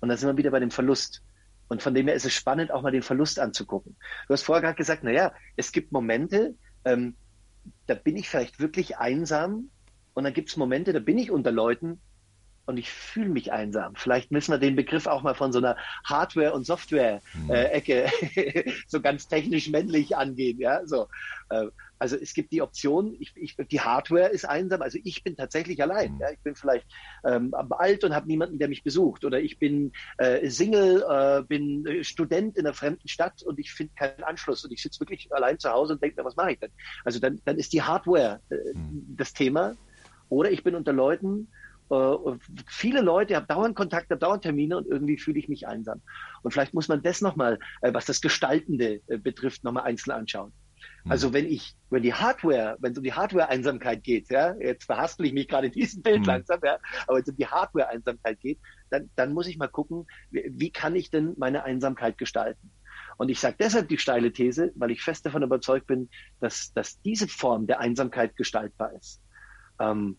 Und 0.00 0.08
da 0.08 0.16
sind 0.16 0.28
wir 0.28 0.36
wieder 0.36 0.50
bei 0.50 0.58
dem 0.58 0.72
Verlust. 0.72 1.22
Und 1.68 1.80
von 1.80 1.94
dem 1.94 2.08
her 2.08 2.16
ist 2.16 2.26
es 2.26 2.34
spannend, 2.34 2.72
auch 2.72 2.82
mal 2.82 2.90
den 2.90 3.02
Verlust 3.02 3.38
anzugucken. 3.38 3.96
Du 4.26 4.34
hast 4.34 4.42
vorher 4.42 4.62
gerade 4.62 4.76
gesagt, 4.76 5.04
na 5.04 5.12
ja, 5.12 5.32
es 5.54 5.70
gibt 5.70 5.92
Momente, 5.92 6.56
ähm, 6.84 7.14
da 7.86 7.94
bin 7.94 8.16
ich 8.16 8.28
vielleicht 8.28 8.58
wirklich 8.58 8.98
einsam, 8.98 9.70
und 10.20 10.24
dann 10.24 10.34
gibt 10.34 10.50
es 10.50 10.58
Momente, 10.58 10.92
da 10.92 10.98
bin 10.98 11.16
ich 11.16 11.30
unter 11.30 11.50
Leuten 11.50 11.98
und 12.66 12.76
ich 12.76 12.90
fühle 12.90 13.30
mich 13.30 13.52
einsam. 13.52 13.94
Vielleicht 13.96 14.30
müssen 14.30 14.52
wir 14.52 14.58
den 14.58 14.76
Begriff 14.76 15.06
auch 15.06 15.22
mal 15.22 15.34
von 15.34 15.50
so 15.50 15.58
einer 15.58 15.78
Hardware- 16.04 16.52
und 16.52 16.66
Software-Ecke 16.66 18.04
äh, 18.36 18.72
so 18.86 19.00
ganz 19.00 19.28
technisch 19.28 19.70
männlich 19.70 20.14
angehen. 20.14 20.60
Ja, 20.60 20.86
so. 20.86 21.08
Äh, 21.48 21.68
also 21.98 22.16
es 22.16 22.34
gibt 22.34 22.52
die 22.52 22.60
Option, 22.60 23.16
ich, 23.18 23.32
ich, 23.34 23.56
die 23.56 23.80
Hardware 23.80 24.28
ist 24.28 24.44
einsam, 24.46 24.82
also 24.82 24.98
ich 25.04 25.24
bin 25.24 25.36
tatsächlich 25.36 25.82
allein. 25.82 26.12
Mhm. 26.12 26.20
Ja, 26.20 26.30
ich 26.30 26.38
bin 26.40 26.54
vielleicht 26.54 26.86
ähm, 27.24 27.54
alt 27.70 28.04
und 28.04 28.14
habe 28.14 28.26
niemanden, 28.26 28.58
der 28.58 28.68
mich 28.68 28.84
besucht. 28.84 29.24
Oder 29.24 29.40
ich 29.40 29.58
bin 29.58 29.92
äh, 30.18 30.48
Single, 30.50 31.02
äh, 31.08 31.42
bin 31.42 32.04
Student 32.04 32.58
in 32.58 32.66
einer 32.66 32.74
fremden 32.74 33.08
Stadt 33.08 33.42
und 33.42 33.58
ich 33.58 33.72
finde 33.72 33.94
keinen 33.94 34.22
Anschluss 34.22 34.66
und 34.66 34.72
ich 34.72 34.82
sitze 34.82 35.00
wirklich 35.00 35.32
allein 35.32 35.58
zu 35.58 35.70
Hause 35.70 35.94
und 35.94 36.02
denke 36.02 36.20
mir, 36.20 36.26
was 36.26 36.36
mache 36.36 36.52
ich 36.52 36.58
denn? 36.58 36.70
Also 37.06 37.20
dann, 37.20 37.40
dann 37.46 37.56
ist 37.56 37.72
die 37.72 37.82
Hardware 37.82 38.40
äh, 38.50 38.54
mhm. 38.74 39.16
das 39.16 39.32
Thema 39.32 39.76
oder 40.30 40.50
ich 40.50 40.64
bin 40.64 40.74
unter 40.74 40.94
Leuten, 40.94 41.48
äh, 41.90 42.16
viele 42.66 43.02
Leute, 43.02 43.36
habe 43.36 43.46
dauernd 43.46 43.76
Kontakte, 43.76 44.14
habe 44.14 44.20
dauernd 44.20 44.42
Termine 44.42 44.78
und 44.78 44.86
irgendwie 44.86 45.18
fühle 45.18 45.38
ich 45.38 45.48
mich 45.48 45.66
einsam. 45.66 46.00
Und 46.42 46.52
vielleicht 46.52 46.72
muss 46.72 46.88
man 46.88 47.02
das 47.02 47.20
nochmal, 47.20 47.58
äh, 47.82 47.92
was 47.92 48.06
das 48.06 48.20
Gestaltende 48.20 49.02
äh, 49.08 49.18
betrifft, 49.18 49.64
nochmal 49.64 49.84
einzeln 49.84 50.12
anschauen. 50.12 50.52
Mhm. 51.04 51.10
Also 51.10 51.32
wenn 51.32 51.46
ich, 51.46 51.74
wenn 51.90 52.02
die 52.02 52.14
Hardware, 52.14 52.76
wenn 52.80 52.92
es 52.92 52.98
um 52.98 53.04
die 53.04 53.12
Hardware-Einsamkeit 53.12 54.04
geht, 54.04 54.30
ja, 54.30 54.54
jetzt 54.60 54.84
verhaspel 54.84 55.26
ich 55.26 55.32
mich 55.32 55.48
gerade 55.48 55.66
in 55.66 55.72
diesem 55.72 56.02
Bild 56.02 56.20
mhm. 56.20 56.26
langsam, 56.26 56.60
ja, 56.62 56.78
aber 57.06 57.16
wenn 57.16 57.22
es 57.22 57.28
um 57.28 57.36
die 57.36 57.46
Hardware-Einsamkeit 57.46 58.40
geht, 58.40 58.60
dann, 58.90 59.10
dann 59.16 59.32
muss 59.32 59.48
ich 59.48 59.58
mal 59.58 59.68
gucken, 59.68 60.06
wie, 60.30 60.48
wie 60.54 60.70
kann 60.70 60.94
ich 60.94 61.10
denn 61.10 61.34
meine 61.38 61.64
Einsamkeit 61.64 62.18
gestalten? 62.18 62.70
Und 63.16 63.28
ich 63.28 63.40
sage 63.40 63.56
deshalb 63.58 63.88
die 63.88 63.98
steile 63.98 64.32
These, 64.32 64.72
weil 64.76 64.90
ich 64.92 65.02
fest 65.02 65.26
davon 65.26 65.42
überzeugt 65.42 65.86
bin, 65.86 66.08
dass, 66.40 66.72
dass 66.72 67.02
diese 67.02 67.28
Form 67.28 67.66
der 67.66 67.80
Einsamkeit 67.80 68.34
gestaltbar 68.36 68.92
ist. 68.94 69.20
Ähm, 69.80 70.16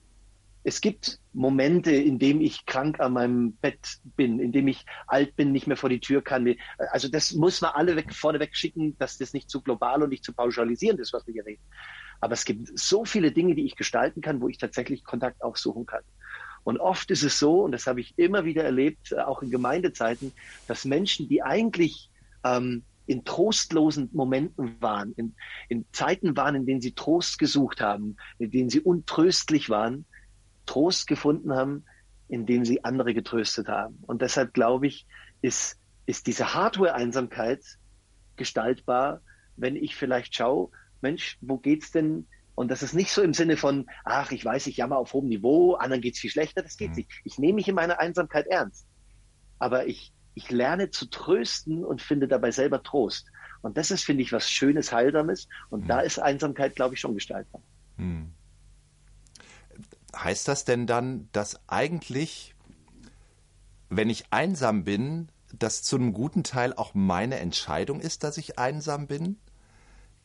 es 0.63 0.81
gibt 0.81 1.19
Momente, 1.33 1.91
in 1.91 2.19
denen 2.19 2.41
ich 2.41 2.65
krank 2.65 2.99
an 2.99 3.13
meinem 3.13 3.53
Bett 3.53 3.99
bin, 4.15 4.39
in 4.39 4.51
dem 4.51 4.67
ich 4.67 4.85
alt 5.07 5.35
bin, 5.35 5.51
nicht 5.51 5.65
mehr 5.65 5.77
vor 5.77 5.89
die 5.89 5.99
Tür 5.99 6.21
kann. 6.21 6.55
Also 6.91 7.07
das 7.07 7.33
muss 7.33 7.61
man 7.61 7.71
alle 7.71 7.95
weg, 7.95 8.13
vorneweg 8.13 8.55
schicken, 8.55 8.95
dass 8.99 9.17
das 9.17 9.33
nicht 9.33 9.49
zu 9.49 9.61
global 9.61 10.03
und 10.03 10.09
nicht 10.09 10.23
zu 10.23 10.33
pauschalisierend 10.33 10.99
ist, 10.99 11.13
was 11.13 11.25
wir 11.25 11.33
hier 11.33 11.45
reden. 11.45 11.63
Aber 12.19 12.33
es 12.33 12.45
gibt 12.45 12.77
so 12.77 13.05
viele 13.05 13.31
Dinge, 13.31 13.55
die 13.55 13.65
ich 13.65 13.75
gestalten 13.75 14.21
kann, 14.21 14.41
wo 14.41 14.49
ich 14.49 14.59
tatsächlich 14.59 15.03
Kontakt 15.03 15.41
aufsuchen 15.41 15.87
kann. 15.87 16.03
Und 16.63 16.79
oft 16.79 17.09
ist 17.09 17.23
es 17.23 17.39
so, 17.39 17.63
und 17.63 17.71
das 17.71 17.87
habe 17.87 18.01
ich 18.01 18.13
immer 18.17 18.45
wieder 18.45 18.63
erlebt, 18.63 19.11
äh, 19.11 19.21
auch 19.21 19.41
in 19.41 19.49
Gemeindezeiten, 19.49 20.31
dass 20.67 20.85
Menschen, 20.85 21.27
die 21.27 21.41
eigentlich 21.41 22.11
ähm, 22.43 22.83
in 23.11 23.25
trostlosen 23.25 24.09
Momenten 24.13 24.81
waren, 24.81 25.11
in, 25.13 25.35
in 25.67 25.85
Zeiten 25.91 26.37
waren, 26.37 26.55
in 26.55 26.65
denen 26.65 26.81
sie 26.81 26.93
Trost 26.93 27.39
gesucht 27.39 27.81
haben, 27.81 28.15
in 28.39 28.51
denen 28.51 28.69
sie 28.69 28.79
untröstlich 28.79 29.69
waren, 29.69 30.05
Trost 30.65 31.07
gefunden 31.07 31.53
haben, 31.53 31.83
indem 32.29 32.63
sie 32.63 32.85
andere 32.85 33.13
getröstet 33.13 33.67
haben. 33.67 33.99
Und 34.07 34.21
deshalb 34.21 34.53
glaube 34.53 34.87
ich, 34.87 35.05
ist, 35.41 35.77
ist 36.05 36.27
diese 36.27 36.53
Hardware-Einsamkeit 36.53 37.61
gestaltbar, 38.37 39.21
wenn 39.57 39.75
ich 39.75 39.97
vielleicht 39.97 40.33
schaue, 40.33 40.69
Mensch, 41.01 41.37
wo 41.41 41.57
geht's 41.57 41.91
denn? 41.91 42.27
Und 42.55 42.71
das 42.71 42.81
ist 42.81 42.93
nicht 42.93 43.11
so 43.11 43.21
im 43.21 43.33
Sinne 43.33 43.57
von, 43.57 43.87
ach, 44.05 44.31
ich 44.31 44.45
weiß, 44.45 44.67
ich 44.67 44.77
jammer 44.77 44.97
auf 44.97 45.11
hohem 45.11 45.27
Niveau, 45.27 45.73
anderen 45.73 46.01
geht's 46.01 46.19
viel 46.19 46.31
schlechter, 46.31 46.61
das 46.61 46.77
geht 46.77 46.91
mhm. 46.91 46.95
nicht. 46.95 47.11
Ich 47.25 47.37
nehme 47.39 47.55
mich 47.55 47.67
in 47.67 47.75
meiner 47.75 47.99
Einsamkeit 47.99 48.47
ernst. 48.47 48.87
Aber 49.59 49.85
ich, 49.87 50.13
ich 50.33 50.51
lerne 50.51 50.89
zu 50.91 51.09
trösten 51.09 51.83
und 51.83 52.01
finde 52.01 52.27
dabei 52.27 52.51
selber 52.51 52.83
Trost. 52.83 53.27
Und 53.61 53.77
das 53.77 53.91
ist, 53.91 54.03
finde 54.03 54.23
ich, 54.23 54.31
was 54.31 54.49
Schönes, 54.49 54.91
Heilsames. 54.91 55.47
Und 55.69 55.83
mhm. 55.83 55.87
da 55.87 55.99
ist 55.99 56.19
Einsamkeit, 56.19 56.75
glaube 56.75 56.95
ich, 56.95 56.99
schon 56.99 57.13
gestaltbar. 57.13 57.61
Mhm. 57.97 58.33
Heißt 60.15 60.47
das 60.47 60.65
denn 60.65 60.87
dann, 60.87 61.29
dass 61.31 61.59
eigentlich, 61.67 62.55
wenn 63.89 64.09
ich 64.09 64.25
einsam 64.31 64.83
bin, 64.83 65.29
das 65.53 65.83
zu 65.83 65.97
einem 65.97 66.13
guten 66.13 66.43
Teil 66.43 66.73
auch 66.73 66.93
meine 66.93 67.39
Entscheidung 67.39 67.99
ist, 67.99 68.23
dass 68.23 68.37
ich 68.37 68.57
einsam 68.57 69.07
bin? 69.07 69.37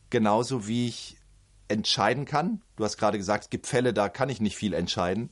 Genauso 0.09 0.67
wie 0.67 0.87
ich 0.87 1.17
entscheiden 1.67 2.25
kann. 2.25 2.61
Du 2.75 2.85
hast 2.85 2.97
gerade 2.97 3.17
gesagt, 3.17 3.45
es 3.45 3.49
gibt 3.49 3.67
Fälle, 3.67 3.93
da 3.93 4.09
kann 4.09 4.29
ich 4.29 4.39
nicht 4.39 4.55
viel 4.55 4.73
entscheiden. 4.73 5.31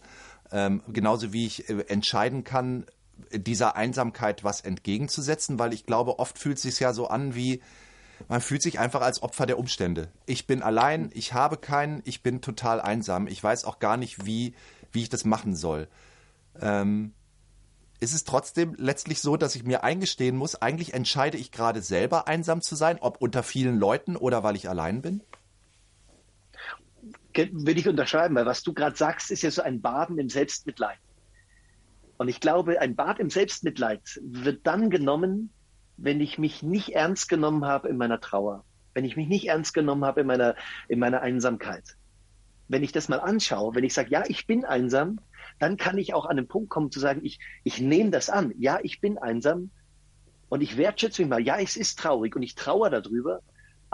Ähm, 0.52 0.84
genauso 0.88 1.34
wie 1.34 1.46
ich 1.46 1.70
äh, 1.70 1.86
entscheiden 1.88 2.44
kann, 2.44 2.86
dieser 3.32 3.76
Einsamkeit 3.76 4.44
was 4.44 4.62
entgegenzusetzen, 4.62 5.60
weil 5.60 5.74
ich 5.74 5.86
glaube, 5.86 6.20
oft 6.20 6.38
fühlt 6.38 6.58
es 6.58 6.64
sich 6.64 6.80
ja 6.80 6.94
so 6.94 7.08
an 7.08 7.36
wie, 7.36 7.62
man 8.28 8.42
fühlt 8.42 8.62
sich 8.62 8.80
einfach 8.80 9.02
als 9.02 9.22
Opfer 9.22 9.46
der 9.46 9.60
Umstände. 9.60 10.10
Ich 10.26 10.48
bin 10.48 10.62
allein, 10.62 11.10
ich 11.14 11.34
habe 11.34 11.58
keinen, 11.58 12.02
ich 12.06 12.24
bin 12.24 12.42
total 12.42 12.82
einsam. 12.82 13.28
Ich 13.28 13.44
weiß 13.44 13.66
auch 13.66 13.80
gar 13.80 13.98
nicht, 13.98 14.26
wie, 14.26 14.54
wie 14.92 15.04
ich 15.04 15.10
das 15.10 15.26
machen 15.26 15.56
soll. 15.56 15.88
Ähm, 16.62 17.14
ist 18.00 18.14
es 18.14 18.24
trotzdem 18.24 18.76
letztlich 18.78 19.22
so, 19.22 19.38
dass 19.38 19.56
ich 19.56 19.64
mir 19.64 19.84
eingestehen 19.84 20.36
muss, 20.36 20.56
eigentlich 20.56 20.94
entscheide 20.94 21.38
ich 21.38 21.52
gerade 21.52 21.82
selber 21.82 22.28
einsam 22.28 22.62
zu 22.62 22.76
sein, 22.76 22.98
ob 23.00 23.22
unter 23.22 23.44
vielen 23.44 23.80
Leuten 23.80 24.16
oder 24.16 24.44
weil 24.44 24.56
ich 24.56 24.70
allein 24.70 25.02
bin? 25.02 25.22
Würde 27.34 27.80
ich 27.80 27.88
unterschreiben, 27.88 28.36
weil 28.36 28.46
was 28.46 28.64
du 28.64 28.74
gerade 28.74 28.96
sagst, 28.96 29.32
ist 29.32 29.42
ja 29.42 29.52
so 29.52 29.62
ein 29.62 29.82
Baden 29.82 30.18
im 30.18 30.30
Selbstmitleid. 30.30 30.98
Und 32.18 32.28
ich 32.28 32.40
glaube, 32.40 32.80
ein 32.80 32.96
Bad 32.96 33.20
im 33.20 33.30
Selbstmitleid 33.30 34.22
wird 34.24 34.66
dann 34.66 34.90
genommen, 34.90 35.50
wenn 35.98 36.22
ich 36.22 36.38
mich 36.38 36.64
nicht 36.64 36.90
ernst 36.90 37.30
genommen 37.30 37.66
habe 37.66 37.90
in 37.90 37.98
meiner 37.98 38.20
Trauer, 38.20 38.64
wenn 38.94 39.06
ich 39.06 39.16
mich 39.16 39.28
nicht 39.28 39.48
ernst 39.48 39.74
genommen 39.74 40.06
habe 40.06 40.22
in 40.22 40.28
meiner, 40.28 40.56
in 40.88 41.00
meiner 41.00 41.22
Einsamkeit. 41.22 41.98
Wenn 42.68 42.84
ich 42.84 42.92
das 42.92 43.10
mal 43.10 43.20
anschaue, 43.20 43.76
wenn 43.76 43.84
ich 43.84 43.94
sage, 43.94 44.10
ja, 44.10 44.24
ich 44.28 44.48
bin 44.48 44.66
einsam, 44.66 45.20
dann 45.60 45.78
kann 45.78 45.98
ich 45.98 46.14
auch 46.14 46.26
an 46.26 46.38
den 46.38 46.48
Punkt 46.48 46.70
kommen 46.70 46.92
zu 46.92 47.00
sagen, 47.00 47.22
ich, 47.24 47.40
ich 47.64 47.80
nehme 47.80 48.12
das 48.12 48.30
an. 48.30 48.54
Ja, 48.58 48.80
ich 48.82 49.02
bin 49.02 49.18
einsam 49.18 49.70
und 50.50 50.62
ich 50.62 50.78
wertschätze 50.78 51.22
mich 51.22 51.30
mal. 51.30 51.42
Ja, 51.42 51.60
es 51.60 51.78
ist 51.78 52.00
traurig 52.00 52.36
und 52.36 52.44
ich 52.44 52.56
trauere 52.56 52.90
darüber 52.90 53.42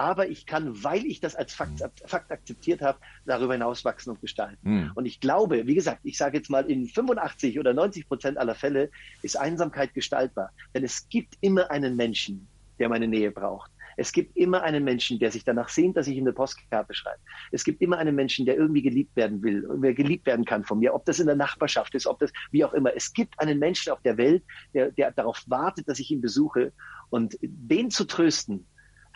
aber 0.01 0.27
ich 0.29 0.48
kann, 0.48 0.84
weil 0.84 1.05
ich 1.05 1.20
das 1.20 1.36
als 1.36 1.53
Fakt, 1.53 1.84
Fakt 2.08 2.31
akzeptiert 2.31 2.81
habe, 2.81 2.98
darüber 3.27 3.53
hinaus 3.53 3.86
wachsen 3.86 4.10
und 4.10 4.20
gestalten. 4.20 4.58
Mhm. 4.63 4.91
Und 4.96 5.05
ich 5.05 5.20
glaube, 5.20 5.67
wie 5.67 5.75
gesagt, 5.75 6.00
ich 6.03 6.17
sage 6.17 6.38
jetzt 6.38 6.50
mal, 6.50 6.65
in 6.72 6.88
85 6.88 7.60
oder 7.60 7.72
90 7.75 8.08
Prozent 8.08 8.38
aller 8.39 8.55
Fälle 8.55 8.89
ist 9.22 9.38
Einsamkeit 9.38 9.93
gestaltbar. 9.93 10.50
Denn 10.74 10.84
es 10.84 11.08
gibt 11.10 11.38
immer 11.41 11.70
einen 11.70 11.96
Menschen, 11.96 12.48
der 12.79 12.89
meine 12.89 13.08
Nähe 13.08 13.29
braucht. 13.29 13.70
Es 13.96 14.12
gibt 14.12 14.36
immer 14.36 14.63
einen 14.63 14.84
Menschen, 14.84 15.20
der 15.20 15.29
sich 15.29 15.43
danach 15.43 15.70
sehnt, 15.70 15.98
dass 15.98 16.08
ich 16.08 16.17
ihm 16.17 16.24
eine 16.24 16.34
Postkarte 16.34 16.96
schreibe. 16.96 17.20
Es 17.51 17.63
gibt 17.63 17.79
immer 17.79 18.00
einen 18.00 18.15
Menschen, 18.15 18.48
der 18.48 18.55
irgendwie 18.55 18.81
geliebt 18.81 19.15
werden 19.15 19.43
will, 19.43 19.67
wer 19.70 19.93
geliebt 19.93 20.25
werden 20.25 20.46
kann 20.46 20.63
von 20.63 20.79
mir, 20.79 20.96
ob 20.96 21.05
das 21.05 21.20
in 21.20 21.27
der 21.27 21.36
Nachbarschaft 21.36 21.93
ist, 21.93 22.08
ob 22.08 22.17
das 22.17 22.31
wie 22.50 22.65
auch 22.65 22.74
immer. 22.74 22.96
Es 22.96 23.13
gibt 23.13 23.39
einen 23.39 23.60
Menschen 23.60 23.91
auf 23.91 24.01
der 24.01 24.17
Welt, 24.17 24.41
der, 24.74 24.91
der 24.91 25.12
darauf 25.12 25.43
wartet, 25.46 25.88
dass 25.88 26.00
ich 26.00 26.10
ihn 26.10 26.22
besuche. 26.22 26.74
Und 27.12 27.38
den 27.41 27.91
zu 27.91 28.05
trösten, 28.05 28.65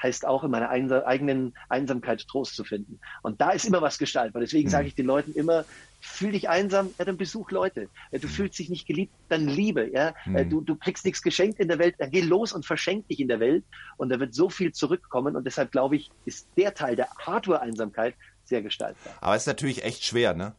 heißt 0.02 0.26
auch 0.26 0.44
in 0.44 0.52
meiner 0.52 0.70
eigenen 0.70 1.54
Einsamkeit 1.70 2.28
Trost 2.28 2.56
zu 2.56 2.64
finden. 2.64 3.00
Und 3.22 3.42
da 3.42 3.52
ist 3.52 3.66
immer 3.66 3.82
was 3.82 3.98
gestaltbar. 3.98 4.42
Deswegen 4.42 4.68
mhm. 4.68 4.72
sage 4.72 4.88
ich 4.88 4.96
den 4.96 5.06
Leuten 5.06 5.34
immer, 5.34 5.66
fühl 6.00 6.32
dich 6.32 6.50
einsam, 6.50 6.92
ja, 6.98 7.06
dann 7.06 7.18
besuch 7.18 7.52
Leute. 7.52 7.90
Du 8.12 8.28
mhm. 8.28 8.32
fühlst 8.32 8.60
dich 8.60 8.70
nicht 8.70 8.88
geliebt, 8.88 9.14
dann 9.30 9.48
liebe. 9.48 9.90
Ja? 9.92 10.14
Mhm. 10.26 10.50
Du, 10.50 10.62
du 10.62 10.76
kriegst 10.76 11.06
nichts 11.06 11.22
geschenkt 11.22 11.60
in 11.60 11.68
der 11.68 11.80
Welt, 11.80 11.96
dann 11.98 12.12
geh 12.12 12.22
los 12.22 12.54
und 12.54 12.66
verschenk 12.66 13.08
dich 13.08 13.20
in 13.20 13.28
der 13.28 13.40
Welt. 13.40 13.64
Und 13.98 14.10
da 14.10 14.20
wird 14.20 14.34
so 14.34 14.50
viel 14.50 14.72
zurückkommen. 14.72 15.36
Und 15.36 15.46
deshalb 15.46 15.72
glaube 15.72 15.96
ich, 15.96 16.12
ist 16.26 16.48
der 16.58 16.74
Teil 16.74 16.96
der 16.96 17.10
Hardware-Einsamkeit 17.18 18.16
sehr 18.44 18.62
gestaltbar. 18.62 19.14
Aber 19.22 19.36
es 19.36 19.44
ist 19.44 19.48
natürlich 19.48 19.84
echt 19.84 20.06
schwer, 20.06 20.34
ne? 20.34 20.54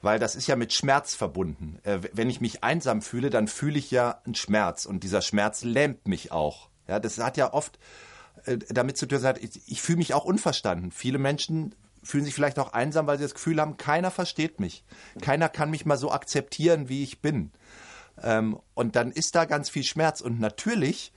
Weil 0.00 0.18
das 0.18 0.34
ist 0.34 0.48
ja 0.48 0.56
mit 0.56 0.72
Schmerz 0.72 1.14
verbunden. 1.14 1.78
Äh, 1.84 2.00
wenn 2.12 2.28
ich 2.28 2.40
mich 2.40 2.64
einsam 2.64 3.02
fühle, 3.02 3.30
dann 3.30 3.46
fühle 3.46 3.78
ich 3.78 3.90
ja 3.90 4.20
einen 4.24 4.34
Schmerz 4.34 4.84
und 4.84 5.04
dieser 5.04 5.22
Schmerz 5.22 5.62
lähmt 5.62 6.08
mich 6.08 6.32
auch. 6.32 6.68
Ja, 6.88 6.98
das 6.98 7.18
hat 7.18 7.36
ja 7.36 7.52
oft 7.52 7.76
äh, 7.76 7.80
damit 8.68 8.96
zu 8.96 9.06
tun, 9.06 9.20
ich, 9.40 9.60
ich 9.66 9.82
fühle 9.82 9.98
mich 9.98 10.14
auch 10.14 10.24
unverstanden. 10.24 10.90
Viele 10.90 11.18
Menschen 11.18 11.74
fühlen 12.02 12.24
sich 12.24 12.34
vielleicht 12.34 12.58
auch 12.58 12.72
einsam, 12.72 13.06
weil 13.06 13.18
sie 13.18 13.24
das 13.24 13.34
Gefühl 13.34 13.60
haben, 13.60 13.76
keiner 13.76 14.10
versteht 14.10 14.58
mich. 14.58 14.84
Keiner 15.20 15.48
kann 15.48 15.70
mich 15.70 15.86
mal 15.86 15.96
so 15.96 16.10
akzeptieren, 16.10 16.88
wie 16.88 17.02
ich 17.02 17.20
bin. 17.20 17.52
Ähm, 18.20 18.58
und 18.74 18.96
dann 18.96 19.12
ist 19.12 19.34
da 19.34 19.44
ganz 19.44 19.70
viel 19.70 19.84
Schmerz. 19.84 20.20
Und 20.20 20.40
natürlich 20.40 21.12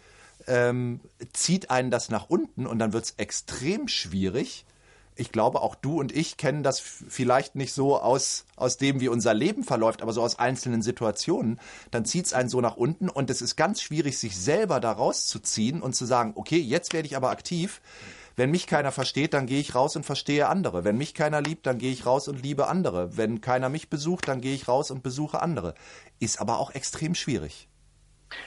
ähm, 0.48 1.02
zieht 1.34 1.72
einen 1.72 1.92
das 1.92 2.10
nach 2.10 2.30
unten 2.30 2.68
und 2.68 2.80
dann 2.80 2.94
wird 2.94 3.06
es 3.06 3.12
extrem 3.18 3.88
schwierig, 3.88 4.66
ich 5.16 5.32
glaube, 5.32 5.62
auch 5.62 5.76
du 5.76 6.00
und 6.00 6.16
ich 6.16 6.38
kennen 6.38 6.62
das 6.62 6.80
vielleicht 6.80 7.56
nicht 7.56 7.74
so 7.74 8.00
aus, 8.00 8.46
aus 8.56 8.78
dem, 8.78 9.00
wie 9.00 9.08
unser 9.08 9.34
Leben 9.34 9.64
verläuft, 9.64 10.02
aber 10.02 10.12
so 10.12 10.22
aus 10.22 10.38
einzelnen 10.40 10.82
Situationen. 10.82 11.60
Dann 11.92 12.06
zieht 12.06 12.26
es 12.26 12.34
einen 12.34 12.50
so 12.50 12.60
nach 12.60 12.76
unten 12.76 13.08
und 13.08 13.30
es 13.30 13.42
ist 13.42 13.56
ganz 13.56 13.82
schwierig, 13.82 14.18
sich 14.18 14.38
selber 14.38 14.80
da 14.80 14.92
rauszuziehen 14.92 15.82
und 15.82 15.96
zu 15.96 16.06
sagen, 16.06 16.34
okay, 16.36 16.58
jetzt 16.58 16.94
werde 16.94 17.08
ich 17.08 17.16
aber 17.16 17.30
aktiv. 17.30 17.82
Wenn 18.36 18.52
mich 18.52 18.68
keiner 18.68 18.92
versteht, 18.92 19.34
dann 19.34 19.46
gehe 19.46 19.62
ich 19.62 19.76
raus 19.76 19.96
und 19.96 20.06
verstehe 20.06 20.50
andere. 20.50 20.84
Wenn 20.84 20.98
mich 20.98 21.14
keiner 21.14 21.42
liebt, 21.42 21.66
dann 21.66 21.78
gehe 21.78 21.94
ich 21.94 22.06
raus 22.06 22.28
und 22.28 22.44
liebe 22.44 22.68
andere. 22.68 23.16
Wenn 23.16 23.40
keiner 23.40 23.70
mich 23.70 23.90
besucht, 23.90 24.28
dann 24.28 24.42
gehe 24.42 24.54
ich 24.54 24.68
raus 24.68 24.92
und 24.92 25.04
besuche 25.04 25.42
andere. 25.42 25.74
Ist 26.20 26.42
aber 26.42 26.60
auch 26.60 26.72
extrem 26.72 27.16
schwierig. 27.16 27.70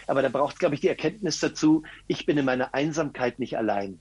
Aber 0.06 0.20
da 0.20 0.28
braucht, 0.28 0.58
glaube 0.58 0.74
ich, 0.74 0.82
die 0.82 0.88
Erkenntnis 0.88 1.40
dazu, 1.40 1.84
ich 2.06 2.26
bin 2.26 2.36
in 2.36 2.44
meiner 2.44 2.74
Einsamkeit 2.74 3.38
nicht 3.38 3.56
allein. 3.56 3.98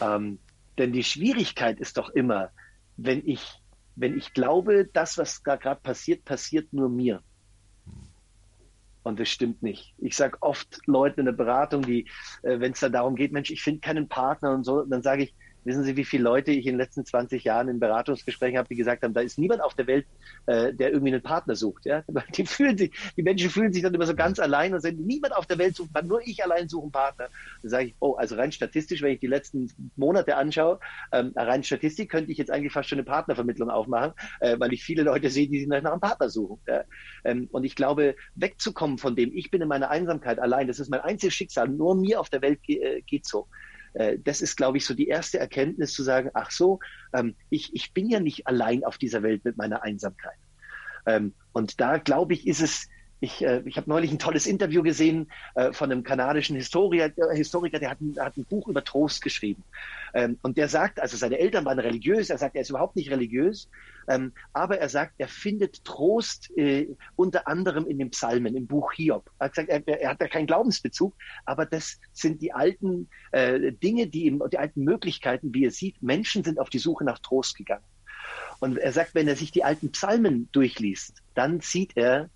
Ähm, 0.00 0.38
denn 0.78 0.92
die 0.92 1.04
Schwierigkeit 1.04 1.80
ist 1.80 1.98
doch 1.98 2.10
immer, 2.10 2.50
wenn 2.96 3.26
ich, 3.26 3.60
wenn 3.96 4.16
ich 4.16 4.32
glaube, 4.32 4.88
das, 4.92 5.18
was 5.18 5.42
da 5.42 5.56
gerade 5.56 5.80
passiert, 5.80 6.24
passiert 6.24 6.72
nur 6.72 6.88
mir. 6.88 7.22
Und 9.02 9.18
das 9.18 9.28
stimmt 9.28 9.62
nicht. 9.62 9.94
Ich 9.98 10.16
sage 10.16 10.36
oft 10.40 10.80
Leuten 10.86 11.20
in 11.20 11.26
der 11.26 11.32
Beratung, 11.32 11.82
die, 11.82 12.08
äh, 12.42 12.60
wenn 12.60 12.72
es 12.72 12.80
da 12.80 12.88
darum 12.88 13.16
geht, 13.16 13.32
Mensch, 13.32 13.50
ich 13.50 13.62
finde 13.62 13.80
keinen 13.80 14.08
Partner 14.08 14.52
und 14.52 14.64
so, 14.64 14.82
dann 14.84 15.02
sage 15.02 15.24
ich, 15.24 15.34
Wissen 15.64 15.84
Sie, 15.84 15.96
wie 15.96 16.04
viele 16.04 16.22
Leute 16.22 16.50
ich 16.50 16.66
in 16.66 16.74
den 16.74 16.78
letzten 16.78 17.04
20 17.04 17.44
Jahren 17.44 17.68
in 17.68 17.80
Beratungsgesprächen 17.80 18.58
habe, 18.58 18.68
die 18.68 18.76
gesagt 18.76 19.02
haben, 19.02 19.14
da 19.14 19.20
ist 19.20 19.38
niemand 19.38 19.62
auf 19.62 19.74
der 19.74 19.86
Welt, 19.86 20.06
äh, 20.46 20.72
der 20.72 20.92
irgendwie 20.92 21.12
einen 21.12 21.22
Partner 21.22 21.56
sucht. 21.56 21.86
Ja? 21.86 22.02
Die, 22.36 22.46
fühlen 22.46 22.78
sich, 22.78 22.92
die 23.16 23.22
Menschen 23.22 23.50
fühlen 23.50 23.72
sich 23.72 23.82
dann 23.82 23.94
immer 23.94 24.06
so 24.06 24.14
ganz 24.14 24.38
allein 24.38 24.74
und 24.74 24.80
sagen, 24.80 24.98
niemand 25.04 25.36
auf 25.36 25.46
der 25.46 25.58
Welt 25.58 25.76
sucht, 25.76 25.90
nur 26.04 26.20
ich 26.26 26.42
allein 26.44 26.68
suche 26.68 26.84
einen 26.84 26.92
Partner. 26.92 27.28
Dann 27.62 27.70
sage 27.70 27.86
ich, 27.86 27.94
oh, 28.00 28.14
also 28.14 28.36
rein 28.36 28.52
statistisch, 28.52 29.02
wenn 29.02 29.12
ich 29.12 29.20
die 29.20 29.26
letzten 29.26 29.70
Monate 29.96 30.36
anschaue, 30.36 30.78
ähm, 31.12 31.32
rein 31.34 31.62
Statistik 31.62 32.10
könnte 32.10 32.30
ich 32.30 32.38
jetzt 32.38 32.50
eigentlich 32.50 32.72
fast 32.72 32.88
schon 32.88 32.98
eine 32.98 33.04
Partnervermittlung 33.04 33.70
aufmachen, 33.70 34.12
äh, 34.40 34.58
weil 34.58 34.72
ich 34.72 34.84
viele 34.84 35.02
Leute 35.02 35.30
sehe, 35.30 35.48
die 35.48 35.60
sich 35.60 35.68
nach 35.68 35.84
einem 35.84 36.00
Partner 36.00 36.28
suchen. 36.28 36.60
Ja? 36.66 36.84
Ähm, 37.24 37.48
und 37.52 37.64
ich 37.64 37.74
glaube, 37.74 38.16
wegzukommen 38.34 38.98
von 38.98 39.16
dem, 39.16 39.32
ich 39.34 39.50
bin 39.50 39.60
in 39.60 39.68
meiner 39.68 39.90
Einsamkeit 39.90 40.38
allein, 40.38 40.68
das 40.68 40.80
ist 40.80 40.90
mein 40.90 41.00
einziges 41.00 41.34
Schicksal, 41.34 41.68
nur 41.68 41.94
mir 41.94 42.20
auf 42.20 42.30
der 42.30 42.42
Welt 42.42 42.62
ge 42.62 42.78
äh, 42.78 43.02
geht 43.02 43.26
so. 43.26 43.48
Äh, 43.98 44.18
das 44.20 44.40
ist, 44.40 44.56
glaube 44.56 44.78
ich, 44.78 44.86
so 44.86 44.94
die 44.94 45.08
erste 45.08 45.38
Erkenntnis 45.38 45.92
zu 45.92 46.02
sagen, 46.04 46.30
ach 46.34 46.52
so, 46.52 46.78
ähm, 47.12 47.34
ich, 47.50 47.74
ich 47.74 47.92
bin 47.92 48.08
ja 48.08 48.20
nicht 48.20 48.46
allein 48.46 48.84
auf 48.84 48.96
dieser 48.96 49.22
Welt 49.22 49.44
mit 49.44 49.56
meiner 49.56 49.82
Einsamkeit. 49.82 50.38
Ähm, 51.04 51.34
und 51.52 51.80
da, 51.80 51.98
glaube 51.98 52.34
ich, 52.34 52.46
ist 52.46 52.60
es, 52.60 52.88
ich, 53.20 53.44
äh, 53.44 53.62
ich 53.64 53.76
habe 53.76 53.90
neulich 53.90 54.12
ein 54.12 54.18
tolles 54.18 54.46
Interview 54.46 54.82
gesehen 54.82 55.30
äh, 55.54 55.72
von 55.72 55.90
einem 55.90 56.02
kanadischen 56.02 56.56
Historiker, 56.56 57.10
Historiker 57.32 57.78
der 57.78 57.90
hat 57.90 58.00
ein, 58.00 58.16
hat 58.18 58.36
ein 58.36 58.44
Buch 58.44 58.68
über 58.68 58.84
Trost 58.84 59.22
geschrieben. 59.22 59.64
Ähm, 60.14 60.38
und 60.42 60.56
der 60.56 60.68
sagt, 60.68 61.00
also 61.00 61.16
seine 61.16 61.38
Eltern 61.38 61.64
waren 61.64 61.78
religiös, 61.78 62.30
er 62.30 62.38
sagt, 62.38 62.54
er 62.54 62.62
ist 62.62 62.70
überhaupt 62.70 62.96
nicht 62.96 63.10
religiös, 63.10 63.68
ähm, 64.08 64.32
aber 64.52 64.78
er 64.78 64.88
sagt, 64.88 65.14
er 65.18 65.28
findet 65.28 65.84
Trost 65.84 66.56
äh, 66.56 66.88
unter 67.16 67.48
anderem 67.48 67.86
in 67.86 67.98
den 67.98 68.10
Psalmen, 68.10 68.56
im 68.56 68.66
Buch 68.66 68.92
Hiob. 68.92 69.30
Er 69.38 69.46
hat 69.46 69.54
gesagt, 69.54 69.68
er, 69.68 70.00
er 70.00 70.10
hat 70.10 70.20
da 70.20 70.28
keinen 70.28 70.46
Glaubensbezug, 70.46 71.14
aber 71.44 71.66
das 71.66 71.98
sind 72.12 72.40
die 72.40 72.52
alten 72.52 73.08
äh, 73.32 73.72
Dinge, 73.72 74.06
die, 74.06 74.26
ihm, 74.26 74.42
die 74.50 74.58
alten 74.58 74.84
Möglichkeiten, 74.84 75.52
wie 75.52 75.64
er 75.64 75.70
sieht. 75.70 76.02
Menschen 76.02 76.44
sind 76.44 76.58
auf 76.58 76.70
die 76.70 76.78
Suche 76.78 77.04
nach 77.04 77.18
Trost 77.18 77.56
gegangen. 77.56 77.84
Und 78.60 78.76
er 78.78 78.92
sagt, 78.92 79.14
wenn 79.14 79.28
er 79.28 79.36
sich 79.36 79.52
die 79.52 79.64
alten 79.64 79.92
Psalmen 79.92 80.48
durchliest, 80.52 81.22
dann 81.34 81.60
sieht 81.60 81.96
er, 81.96 82.28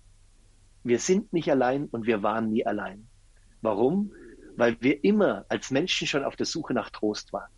wir 0.83 0.99
sind 0.99 1.33
nicht 1.33 1.49
allein 1.49 1.85
und 1.85 2.05
wir 2.05 2.23
waren 2.23 2.49
nie 2.49 2.65
allein. 2.65 3.07
Warum? 3.61 4.11
Weil 4.55 4.77
wir 4.81 5.03
immer 5.03 5.45
als 5.49 5.71
Menschen 5.71 6.07
schon 6.07 6.23
auf 6.23 6.35
der 6.35 6.45
Suche 6.45 6.73
nach 6.73 6.89
Trost 6.89 7.33
waren. 7.33 7.49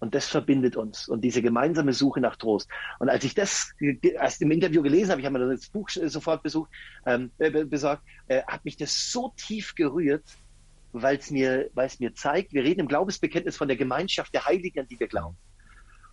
Und 0.00 0.16
das 0.16 0.26
verbindet 0.26 0.76
uns 0.76 1.06
und 1.08 1.20
diese 1.20 1.42
gemeinsame 1.42 1.92
Suche 1.92 2.20
nach 2.20 2.34
Trost. 2.34 2.68
Und 2.98 3.08
als 3.08 3.22
ich 3.22 3.34
das 3.34 3.72
erst 4.02 4.42
im 4.42 4.50
Interview 4.50 4.82
gelesen 4.82 5.12
habe, 5.12 5.20
ich 5.20 5.26
habe 5.26 5.38
mir 5.38 5.48
das 5.48 5.68
Buch 5.68 5.88
sofort 5.88 6.42
besucht, 6.42 6.72
ähm, 7.06 7.30
äh, 7.38 7.64
besorgt, 7.64 8.02
äh, 8.26 8.42
hat 8.42 8.64
mich 8.64 8.76
das 8.76 9.12
so 9.12 9.32
tief 9.36 9.76
gerührt, 9.76 10.24
weil 10.90 11.18
es 11.18 11.30
mir, 11.30 11.70
weil 11.74 11.86
es 11.86 12.00
mir 12.00 12.14
zeigt, 12.14 12.52
wir 12.52 12.64
reden 12.64 12.80
im 12.80 12.88
Glaubensbekenntnis 12.88 13.56
von 13.56 13.68
der 13.68 13.76
Gemeinschaft 13.76 14.34
der 14.34 14.44
Heiligen, 14.44 14.80
an 14.80 14.88
die 14.88 14.98
wir 14.98 15.06
glauben. 15.06 15.36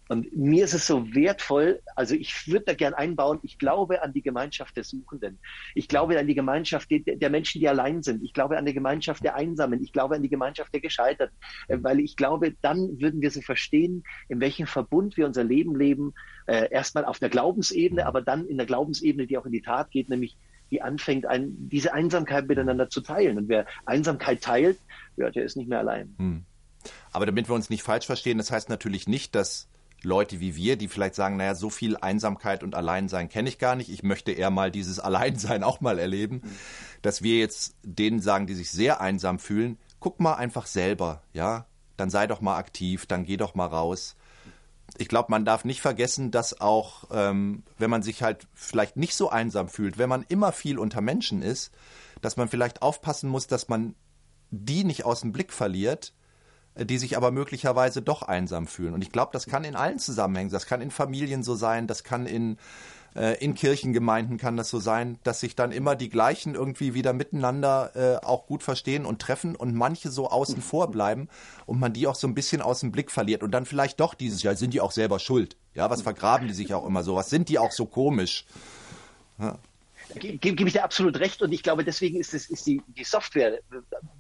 Und 0.10 0.36
mir 0.36 0.66
ist 0.66 0.74
es 0.74 0.88
so 0.88 1.14
wertvoll, 1.14 1.84
also 1.96 2.16
ich 2.16 2.48
würde 2.48 2.66
da 2.66 2.74
gern 2.74 2.96
einbauen, 2.96 3.38
ich 3.44 3.60
glaube 3.60 4.02
an 4.02 4.12
die 4.12 4.24
Gemeinschaft 4.24 4.76
der 4.76 4.84
Suchenden. 4.84 5.38
Ich 5.76 5.88
glaube 5.88 6.18
an 6.18 6.26
die 6.26 6.34
Gemeinschaft 6.34 6.90
der 6.90 7.30
Menschen, 7.30 7.62
die 7.62 7.68
allein 7.68 8.02
sind. 8.02 8.24
Ich 8.24 8.34
glaube 8.34 8.58
an 8.58 8.66
die 8.66 8.74
Gemeinschaft 8.74 9.24
der 9.24 9.36
Einsamen. 9.36 9.84
Ich 9.84 9.94
glaube 9.94 10.16
an 10.16 10.24
die 10.24 10.30
Gemeinschaft 10.30 10.74
der 10.74 10.82
Gescheiterten. 10.82 11.38
Äh, 11.68 11.78
weil 11.82 12.00
ich 12.00 12.16
glaube, 12.16 12.56
dann 12.64 13.00
würden 13.00 13.22
wir 13.22 13.30
so 13.30 13.42
verstehen, 13.42 14.04
in 14.30 14.42
welchem 14.42 14.66
Verbund 14.66 15.16
wir 15.16 15.28
unser 15.28 15.44
Leben 15.44 15.76
leben. 15.76 16.16
Äh, 16.48 16.72
erstmal 16.72 17.06
auf 17.06 17.20
der 17.20 17.30
Glaubensebene, 17.30 18.08
aber 18.08 18.24
dann 18.24 18.48
in 18.48 18.58
der 18.58 18.66
Glaubensebene, 18.66 19.28
die 19.28 19.38
auch 19.38 19.46
in 19.46 19.52
die 19.52 19.62
Tat 19.62 19.92
geht, 19.92 20.10
nämlich 20.10 20.38
die 20.72 20.82
anfängt, 20.82 21.28
ein, 21.28 21.54
diese 21.70 21.94
Einsamkeit 21.94 22.48
miteinander 22.48 22.90
zu 22.90 23.02
teilen. 23.02 23.38
Und 23.38 23.48
wer 23.48 23.68
Einsamkeit 23.86 24.42
teilt, 24.42 24.80
ja, 25.18 25.30
der 25.30 25.44
ist 25.44 25.56
nicht 25.56 25.70
mehr 25.70 25.80
allein. 25.80 26.16
Hm. 26.18 26.46
Aber 27.12 27.28
damit 27.28 27.48
wir 27.48 27.54
uns 27.54 27.70
nicht 27.70 27.84
falsch 27.84 28.08
verstehen, 28.08 28.40
das 28.40 28.50
heißt 28.50 28.70
natürlich 28.70 29.08
nicht, 29.08 29.36
dass 29.36 29.68
Leute 30.04 30.40
wie 30.40 30.56
wir, 30.56 30.78
die 30.78 30.88
vielleicht 30.88 31.16
sagen, 31.16 31.38
naja, 31.38 31.56
so 31.56 31.70
viel 31.70 31.98
Einsamkeit 31.98 32.64
und 32.64 32.76
Alleinsein 32.76 33.30
kenne 33.30 33.50
ich 33.50 33.58
gar 33.58 33.76
nicht. 33.76 33.90
Ich 33.90 34.04
möchte 34.04 34.32
eher 34.32 34.50
mal 34.50 34.72
dieses 34.72 35.00
Alleinsein 35.00 35.64
auch 35.64 35.82
mal 35.82 36.00
erleben. 36.00 36.42
Dass 37.02 37.22
wir 37.22 37.38
jetzt 37.40 37.76
denen 37.84 38.20
sagen, 38.20 38.48
die 38.48 38.56
sich 38.56 38.72
sehr 38.72 39.02
einsam 39.02 39.40
fühlen, 39.40 39.78
guck 40.00 40.20
mal 40.20 40.36
einfach 40.36 40.66
selber, 40.66 41.24
ja. 41.34 41.66
Dann 41.98 42.10
sei 42.10 42.28
doch 42.28 42.40
mal 42.40 42.58
aktiv, 42.58 43.06
dann 43.06 43.26
geh 43.26 43.36
doch 43.36 43.56
mal 43.56 43.66
raus. 43.66 44.16
Ich 44.98 45.10
glaube, 45.10 45.32
man 45.32 45.46
darf 45.46 45.66
nicht 45.66 45.82
vergessen, 45.82 46.32
dass 46.32 46.62
auch, 46.62 47.04
ähm, 47.12 47.64
wenn 47.78 47.90
man 47.90 48.04
sich 48.04 48.24
halt 48.24 48.48
vielleicht 48.54 48.96
nicht 48.98 49.16
so 49.16 49.30
einsam 49.30 49.68
fühlt, 49.68 49.98
wenn 49.98 50.10
man 50.10 50.26
immer 50.30 50.52
viel 50.52 50.80
unter 50.80 51.02
Menschen 51.02 51.42
ist, 51.42 51.72
dass 52.22 52.38
man 52.38 52.48
vielleicht 52.48 52.82
aufpassen 52.82 53.30
muss, 53.30 53.48
dass 53.48 53.68
man 53.68 53.96
die 54.50 54.84
nicht 54.84 55.06
aus 55.06 55.22
dem 55.22 55.32
Blick 55.32 55.54
verliert, 55.54 56.14
die 56.86 56.98
sich 56.98 57.18
aber 57.18 57.32
möglicherweise 57.32 58.02
doch 58.02 58.22
einsam 58.22 58.68
fühlen. 58.68 58.94
Und 58.94 59.02
ich 59.02 59.12
glaube, 59.12 59.32
das 59.34 59.46
kann 59.46 59.64
in 59.64 59.76
allen 59.76 60.00
Zusammenhängen, 60.00 60.52
das 60.52 60.66
kann 60.66 60.82
in 60.82 60.92
Familien 60.92 61.44
so 61.44 61.56
sein, 61.56 61.88
das 61.88 62.04
kann 62.04 62.26
in 62.26 62.58
äh, 63.16 63.44
in 63.44 63.56
Kirchengemeinden 63.56 64.38
kann 64.38 64.56
das 64.56 64.70
so 64.70 64.80
sein, 64.80 65.18
dass 65.24 65.40
sich 65.40 65.56
dann 65.56 65.72
immer 65.72 65.96
die 65.96 66.10
gleichen 66.10 66.56
irgendwie 66.56 66.94
wieder 66.94 67.14
miteinander 67.14 67.92
äh, 67.96 68.26
auch 68.26 68.46
gut 68.46 68.64
verstehen 68.64 69.06
und 69.06 69.20
treffen 69.20 69.56
und 69.56 69.74
manche 69.74 70.10
so 70.10 70.30
außen 70.30 70.62
vor 70.62 70.92
bleiben 70.92 71.28
und 71.66 71.80
man 71.80 71.94
die 71.94 72.08
auch 72.08 72.16
so 72.16 72.28
ein 72.28 72.36
bisschen 72.36 72.62
aus 72.62 72.82
dem 72.82 72.92
Blick 72.92 73.12
verliert 73.12 73.44
und 73.44 73.52
dann 73.52 73.66
vielleicht 73.66 74.00
doch 74.00 74.14
dieses 74.14 74.44
Jahr 74.44 74.56
sind 74.56 74.74
die 74.74 74.82
auch 74.82 74.92
selber 74.92 75.20
schuld. 75.20 75.58
Ja, 75.74 75.90
was 75.90 76.02
vergraben 76.02 76.48
die 76.48 76.54
sich 76.54 76.74
auch 76.74 76.86
immer 76.86 77.04
so? 77.04 77.16
Was 77.16 77.30
sind 77.30 77.50
die 77.50 77.60
auch 77.60 77.72
so 77.72 77.86
komisch? 77.86 78.46
Ja 79.40 79.58
gebe 80.16 80.38
geb 80.38 80.68
ich 80.68 80.74
dir 80.74 80.84
absolut 80.84 81.20
recht 81.20 81.42
und 81.42 81.52
ich 81.52 81.64
glaube, 81.64 81.84
deswegen 81.84 82.20
ist, 82.20 82.34
es, 82.34 82.50
ist 82.50 82.66
die, 82.66 82.82
die 82.88 83.04
Software 83.04 83.60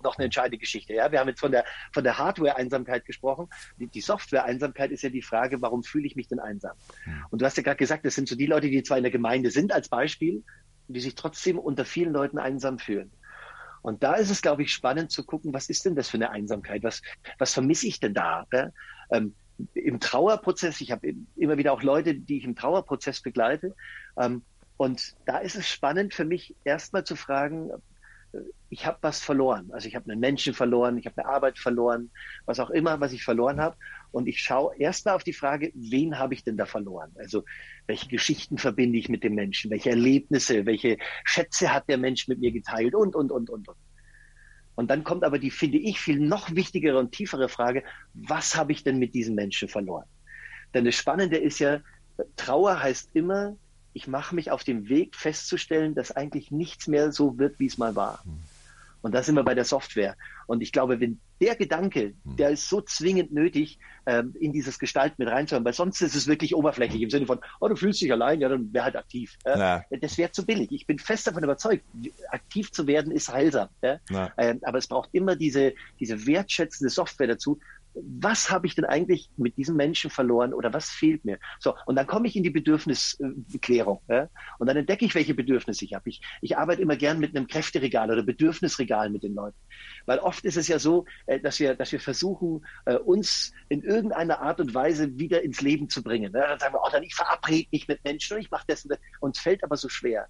noch 0.03 0.17
eine 0.17 0.25
entscheidende 0.25 0.57
Geschichte. 0.57 0.93
Ja? 0.93 1.11
Wir 1.11 1.19
haben 1.19 1.29
jetzt 1.29 1.39
von 1.39 1.51
der, 1.51 1.65
von 1.93 2.03
der 2.03 2.17
Hardware-Einsamkeit 2.17 3.05
gesprochen. 3.05 3.47
Die, 3.77 3.87
die 3.87 4.01
Software-Einsamkeit 4.01 4.91
ist 4.91 5.01
ja 5.01 5.09
die 5.09 5.21
Frage, 5.21 5.61
warum 5.61 5.83
fühle 5.83 6.05
ich 6.05 6.15
mich 6.15 6.27
denn 6.27 6.39
einsam? 6.39 6.75
Hm. 7.03 7.25
Und 7.31 7.41
du 7.41 7.45
hast 7.45 7.57
ja 7.57 7.63
gerade 7.63 7.77
gesagt, 7.77 8.05
das 8.05 8.15
sind 8.15 8.27
so 8.27 8.35
die 8.35 8.45
Leute, 8.45 8.69
die 8.69 8.83
zwar 8.83 8.97
in 8.97 9.03
der 9.03 9.11
Gemeinde 9.11 9.51
sind 9.51 9.71
als 9.71 9.89
Beispiel, 9.89 10.43
die 10.87 10.99
sich 10.99 11.15
trotzdem 11.15 11.59
unter 11.59 11.85
vielen 11.85 12.13
Leuten 12.13 12.39
einsam 12.39 12.79
fühlen. 12.79 13.11
Und 13.81 14.03
da 14.03 14.15
ist 14.15 14.29
es, 14.29 14.41
glaube 14.41 14.63
ich, 14.63 14.73
spannend 14.73 15.11
zu 15.11 15.23
gucken, 15.23 15.53
was 15.53 15.69
ist 15.69 15.85
denn 15.85 15.95
das 15.95 16.09
für 16.09 16.17
eine 16.17 16.31
Einsamkeit? 16.31 16.83
Was, 16.83 17.01
was 17.37 17.53
vermisse 17.53 17.87
ich 17.87 17.99
denn 17.99 18.13
da? 18.13 18.45
Ja? 18.51 18.71
Ähm, 19.11 19.35
Im 19.73 19.99
Trauerprozess, 19.99 20.81
ich 20.81 20.91
habe 20.91 21.13
immer 21.35 21.57
wieder 21.57 21.71
auch 21.73 21.81
Leute, 21.81 22.15
die 22.15 22.37
ich 22.37 22.43
im 22.43 22.55
Trauerprozess 22.55 23.21
begleite, 23.21 23.75
ähm, 24.17 24.43
und 24.79 25.13
da 25.25 25.39
ist 25.39 25.57
es 25.57 25.67
spannend 25.67 26.13
für 26.13 26.23
mich, 26.23 26.55
erstmal 26.63 27.03
zu 27.03 27.17
fragen, 27.17 27.69
ich 28.69 28.85
habe 28.85 28.97
was 29.01 29.19
verloren. 29.19 29.69
Also 29.73 29.89
ich 29.89 29.95
habe 29.97 30.09
einen 30.09 30.21
Menschen 30.21 30.53
verloren, 30.53 30.97
ich 30.97 31.05
habe 31.05 31.17
eine 31.17 31.27
Arbeit 31.27 31.59
verloren, 31.59 32.11
was 32.45 32.61
auch 32.61 32.69
immer, 32.69 32.97
was 33.01 33.11
ich 33.11 33.25
verloren 33.25 33.59
habe. 33.59 33.75
Und 34.11 34.29
ich 34.29 34.39
schaue 34.39 34.73
erstmal 34.77 35.15
auf 35.15 35.25
die 35.25 35.33
Frage, 35.33 35.73
wen 35.75 36.17
habe 36.17 36.33
ich 36.33 36.45
denn 36.45 36.55
da 36.55 36.65
verloren? 36.65 37.11
Also 37.19 37.43
welche 37.87 38.07
Geschichten 38.07 38.57
verbinde 38.57 38.97
ich 38.97 39.09
mit 39.09 39.21
dem 39.25 39.35
Menschen? 39.35 39.69
Welche 39.69 39.89
Erlebnisse, 39.89 40.65
welche 40.65 40.97
Schätze 41.25 41.73
hat 41.73 41.89
der 41.89 41.97
Mensch 41.97 42.29
mit 42.29 42.39
mir 42.39 42.53
geteilt? 42.53 42.95
Und, 42.95 43.17
und, 43.17 43.33
und, 43.33 43.49
und, 43.49 43.67
und. 43.67 43.77
Und 44.75 44.89
dann 44.89 45.03
kommt 45.03 45.25
aber 45.25 45.39
die, 45.39 45.51
finde 45.51 45.77
ich, 45.77 45.99
viel 45.99 46.21
noch 46.21 46.55
wichtigere 46.55 46.99
und 46.99 47.11
tiefere 47.11 47.49
Frage, 47.49 47.83
was 48.13 48.55
habe 48.55 48.71
ich 48.71 48.85
denn 48.85 48.97
mit 48.97 49.13
diesem 49.13 49.35
Menschen 49.35 49.67
verloren? 49.67 50.05
Denn 50.73 50.85
das 50.85 50.95
Spannende 50.95 51.35
ist 51.35 51.59
ja, 51.59 51.81
Trauer 52.37 52.81
heißt 52.81 53.09
immer, 53.13 53.57
ich 53.93 54.07
mache 54.07 54.35
mich 54.35 54.51
auf 54.51 54.63
den 54.63 54.89
Weg 54.89 55.15
festzustellen, 55.15 55.95
dass 55.95 56.11
eigentlich 56.11 56.51
nichts 56.51 56.87
mehr 56.87 57.11
so 57.11 57.37
wird, 57.37 57.59
wie 57.59 57.65
es 57.65 57.77
mal 57.77 57.95
war. 57.95 58.23
Hm. 58.23 58.39
Und 59.01 59.13
da 59.13 59.23
sind 59.23 59.35
wir 59.35 59.43
bei 59.43 59.55
der 59.55 59.63
Software. 59.63 60.17
Und 60.45 60.61
ich 60.61 60.73
glaube, 60.73 60.99
wenn 60.99 61.19
der 61.39 61.55
Gedanke, 61.55 62.15
hm. 62.23 62.35
der 62.35 62.49
ist 62.49 62.67
so 62.67 62.81
zwingend 62.81 63.31
nötig, 63.31 63.79
ähm, 64.05 64.35
in 64.39 64.51
dieses 64.51 64.77
Gestalten 64.77 65.15
mit 65.19 65.29
reinzuhören, 65.29 65.63
weil 65.63 65.73
sonst 65.73 66.01
ist 66.01 66.15
es 66.15 66.27
wirklich 66.27 66.55
oberflächlich 66.55 67.01
im 67.01 67.09
Sinne 67.09 67.25
von, 67.25 67.39
oh, 67.61 67.67
du 67.67 67.75
fühlst 67.75 68.01
dich 68.01 68.11
allein, 68.11 68.41
ja, 68.41 68.49
dann 68.49 68.73
wäre 68.73 68.85
halt 68.85 68.95
aktiv. 68.95 69.37
Ja. 69.45 69.83
Das 70.01 70.17
wäre 70.17 70.31
zu 70.31 70.45
billig. 70.45 70.71
Ich 70.71 70.85
bin 70.85 70.99
fest 70.99 71.27
davon 71.27 71.43
überzeugt, 71.43 71.85
aktiv 72.29 72.71
zu 72.71 72.87
werden 72.87 73.11
ist 73.11 73.31
heilsam. 73.31 73.69
Ja? 73.81 73.99
Ähm, 74.37 74.59
aber 74.63 74.79
es 74.79 74.87
braucht 74.87 75.09
immer 75.13 75.35
diese, 75.35 75.73
diese 75.99 76.25
wertschätzende 76.25 76.89
Software 76.89 77.27
dazu, 77.27 77.59
was 77.93 78.49
habe 78.51 78.67
ich 78.67 78.75
denn 78.75 78.85
eigentlich 78.85 79.29
mit 79.37 79.57
diesem 79.57 79.75
Menschen 79.75 80.09
verloren 80.09 80.53
oder 80.53 80.73
was 80.73 80.89
fehlt 80.89 81.25
mir? 81.25 81.39
So, 81.59 81.75
und 81.85 81.95
dann 81.95 82.07
komme 82.07 82.27
ich 82.27 82.35
in 82.35 82.43
die 82.43 82.49
Bedürfnisklärung. 82.49 84.01
Ja? 84.07 84.29
Und 84.59 84.67
dann 84.67 84.77
entdecke 84.77 85.05
ich, 85.05 85.15
welche 85.15 85.33
Bedürfnisse 85.33 85.85
ich 85.85 85.93
habe. 85.93 86.09
Ich, 86.09 86.21
ich 86.41 86.57
arbeite 86.57 86.81
immer 86.81 86.95
gern 86.95 87.19
mit 87.19 87.35
einem 87.35 87.47
Kräfteregal 87.47 88.11
oder 88.11 88.23
Bedürfnisregal 88.23 89.09
mit 89.09 89.23
den 89.23 89.33
Leuten. 89.33 89.57
Weil 90.05 90.19
oft 90.19 90.45
ist 90.45 90.57
es 90.57 90.67
ja 90.67 90.79
so, 90.79 91.05
äh, 91.25 91.39
dass 91.39 91.59
wir, 91.59 91.75
dass 91.75 91.91
wir 91.91 91.99
versuchen, 91.99 92.65
äh, 92.85 92.95
uns 92.95 93.53
in 93.69 93.81
irgendeiner 93.83 94.41
Art 94.41 94.59
und 94.59 94.73
Weise 94.73 95.17
wieder 95.17 95.41
ins 95.41 95.61
Leben 95.61 95.89
zu 95.89 96.03
bringen. 96.03 96.31
Dann 96.31 96.59
sagen 96.59 96.73
wir, 96.73 96.81
oh, 96.83 96.89
dann 96.91 97.03
ich 97.03 97.15
verabrede 97.15 97.67
mich 97.71 97.87
mit 97.87 98.03
Menschen 98.03 98.35
und 98.35 98.41
ich 98.41 98.51
mache 98.51 98.65
das. 98.67 98.87
Uns 99.19 99.39
fällt 99.39 99.63
aber 99.63 99.77
so 99.77 99.89
schwer. 99.89 100.27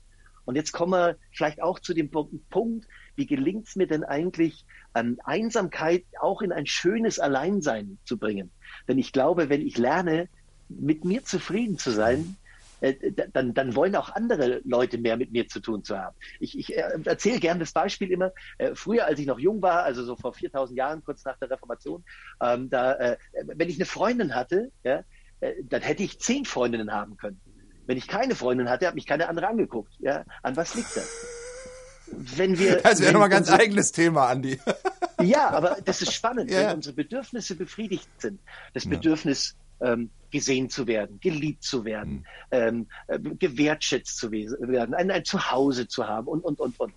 Und 0.50 0.56
jetzt 0.56 0.72
kommen 0.72 0.94
wir 0.94 1.16
vielleicht 1.32 1.62
auch 1.62 1.78
zu 1.78 1.94
dem 1.94 2.10
Punkt, 2.10 2.88
wie 3.16 3.28
gelingt 3.28 3.68
es 3.68 3.76
mir 3.76 3.86
denn 3.86 4.04
eigentlich, 4.04 4.66
ähm, 4.96 5.20
Einsamkeit 5.24 6.06
auch 6.20 6.42
in 6.42 6.52
ein 6.52 6.66
schönes 6.66 7.20
Alleinsein 7.20 8.00
zu 8.04 8.18
bringen? 8.18 8.50
Denn 8.88 8.98
ich 8.98 9.12
glaube, 9.12 9.50
wenn 9.50 9.62
ich 9.62 9.78
lerne, 9.78 10.28
mit 10.68 11.06
mir 11.06 11.24
zufrieden 11.24 11.78
zu 11.78 11.92
sein, 11.92 12.36
äh, 12.82 12.96
dann, 13.32 13.54
dann 13.54 13.76
wollen 13.76 13.96
auch 13.96 14.10
andere 14.10 14.62
Leute 14.66 14.98
mehr 14.98 15.18
mit 15.18 15.32
mir 15.32 15.48
zu 15.48 15.60
tun 15.60 15.84
zu 15.84 15.96
haben. 16.00 16.16
Ich, 16.40 16.58
ich 16.58 16.76
äh, 16.76 16.98
erzähle 17.06 17.40
gerne 17.40 17.60
das 17.60 17.72
Beispiel 17.72 18.10
immer. 18.10 18.32
Äh, 18.58 18.74
früher, 18.74 19.06
als 19.06 19.20
ich 19.20 19.28
noch 19.28 19.38
jung 19.38 19.62
war, 19.62 19.84
also 19.84 20.04
so 20.04 20.16
vor 20.16 20.34
4000 20.34 20.76
Jahren, 20.76 21.04
kurz 21.04 21.26
nach 21.26 21.38
der 21.38 21.52
Reformation, 21.52 22.04
ähm, 22.42 22.72
da, 22.72 22.94
äh, 22.94 23.18
wenn 23.44 23.70
ich 23.70 23.76
eine 23.76 23.86
Freundin 23.86 24.34
hatte, 24.34 24.72
ja, 24.84 25.04
äh, 25.42 25.54
dann 25.62 25.84
hätte 25.84 26.02
ich 26.02 26.20
zehn 26.20 26.46
Freundinnen 26.46 26.92
haben 26.92 27.18
können. 27.18 27.40
Wenn 27.90 27.98
ich 27.98 28.08
keine 28.08 28.36
Freundin 28.36 28.70
hatte, 28.70 28.86
hat 28.86 28.94
mich 28.94 29.08
keine 29.08 29.28
andere 29.28 29.48
angeguckt. 29.48 29.92
Ja, 29.98 30.24
an 30.44 30.56
was 30.56 30.76
liegt 30.76 30.96
das? 30.96 31.10
Wenn 32.12 32.60
wir, 32.60 32.76
das 32.84 33.02
wäre 33.02 33.14
nochmal 33.14 33.30
ein 33.30 33.32
ganz 33.32 33.50
eigenes 33.50 33.92
Thema, 33.92 34.28
Andi. 34.28 34.60
Ja, 35.22 35.50
aber 35.50 35.78
das 35.84 36.02
ist 36.02 36.14
spannend, 36.14 36.50
ja. 36.50 36.70
wenn 36.70 36.76
unsere 36.76 36.96
Bedürfnisse 36.96 37.56
befriedigt 37.56 38.08
sind. 38.20 38.40
Das 38.76 38.84
ja. 38.86 38.92
Bedürfnis, 38.92 39.58
ähm, 39.82 40.12
gesehen 40.30 40.70
zu 40.70 40.86
werden, 40.86 41.20
geliebt 41.20 41.64
zu 41.64 41.84
werden, 41.84 42.14
mhm. 42.14 42.26
ähm, 42.52 42.88
äh, 43.08 43.20
gewertschätzt 43.20 44.18
zu 44.18 44.32
werden, 44.32 44.94
ein, 44.94 45.10
ein 45.10 45.26
Zuhause 45.26 45.88
zu 45.88 46.08
haben 46.08 46.28
und, 46.28 46.42
und, 46.42 46.60
und, 46.60 46.80
und. 46.80 46.94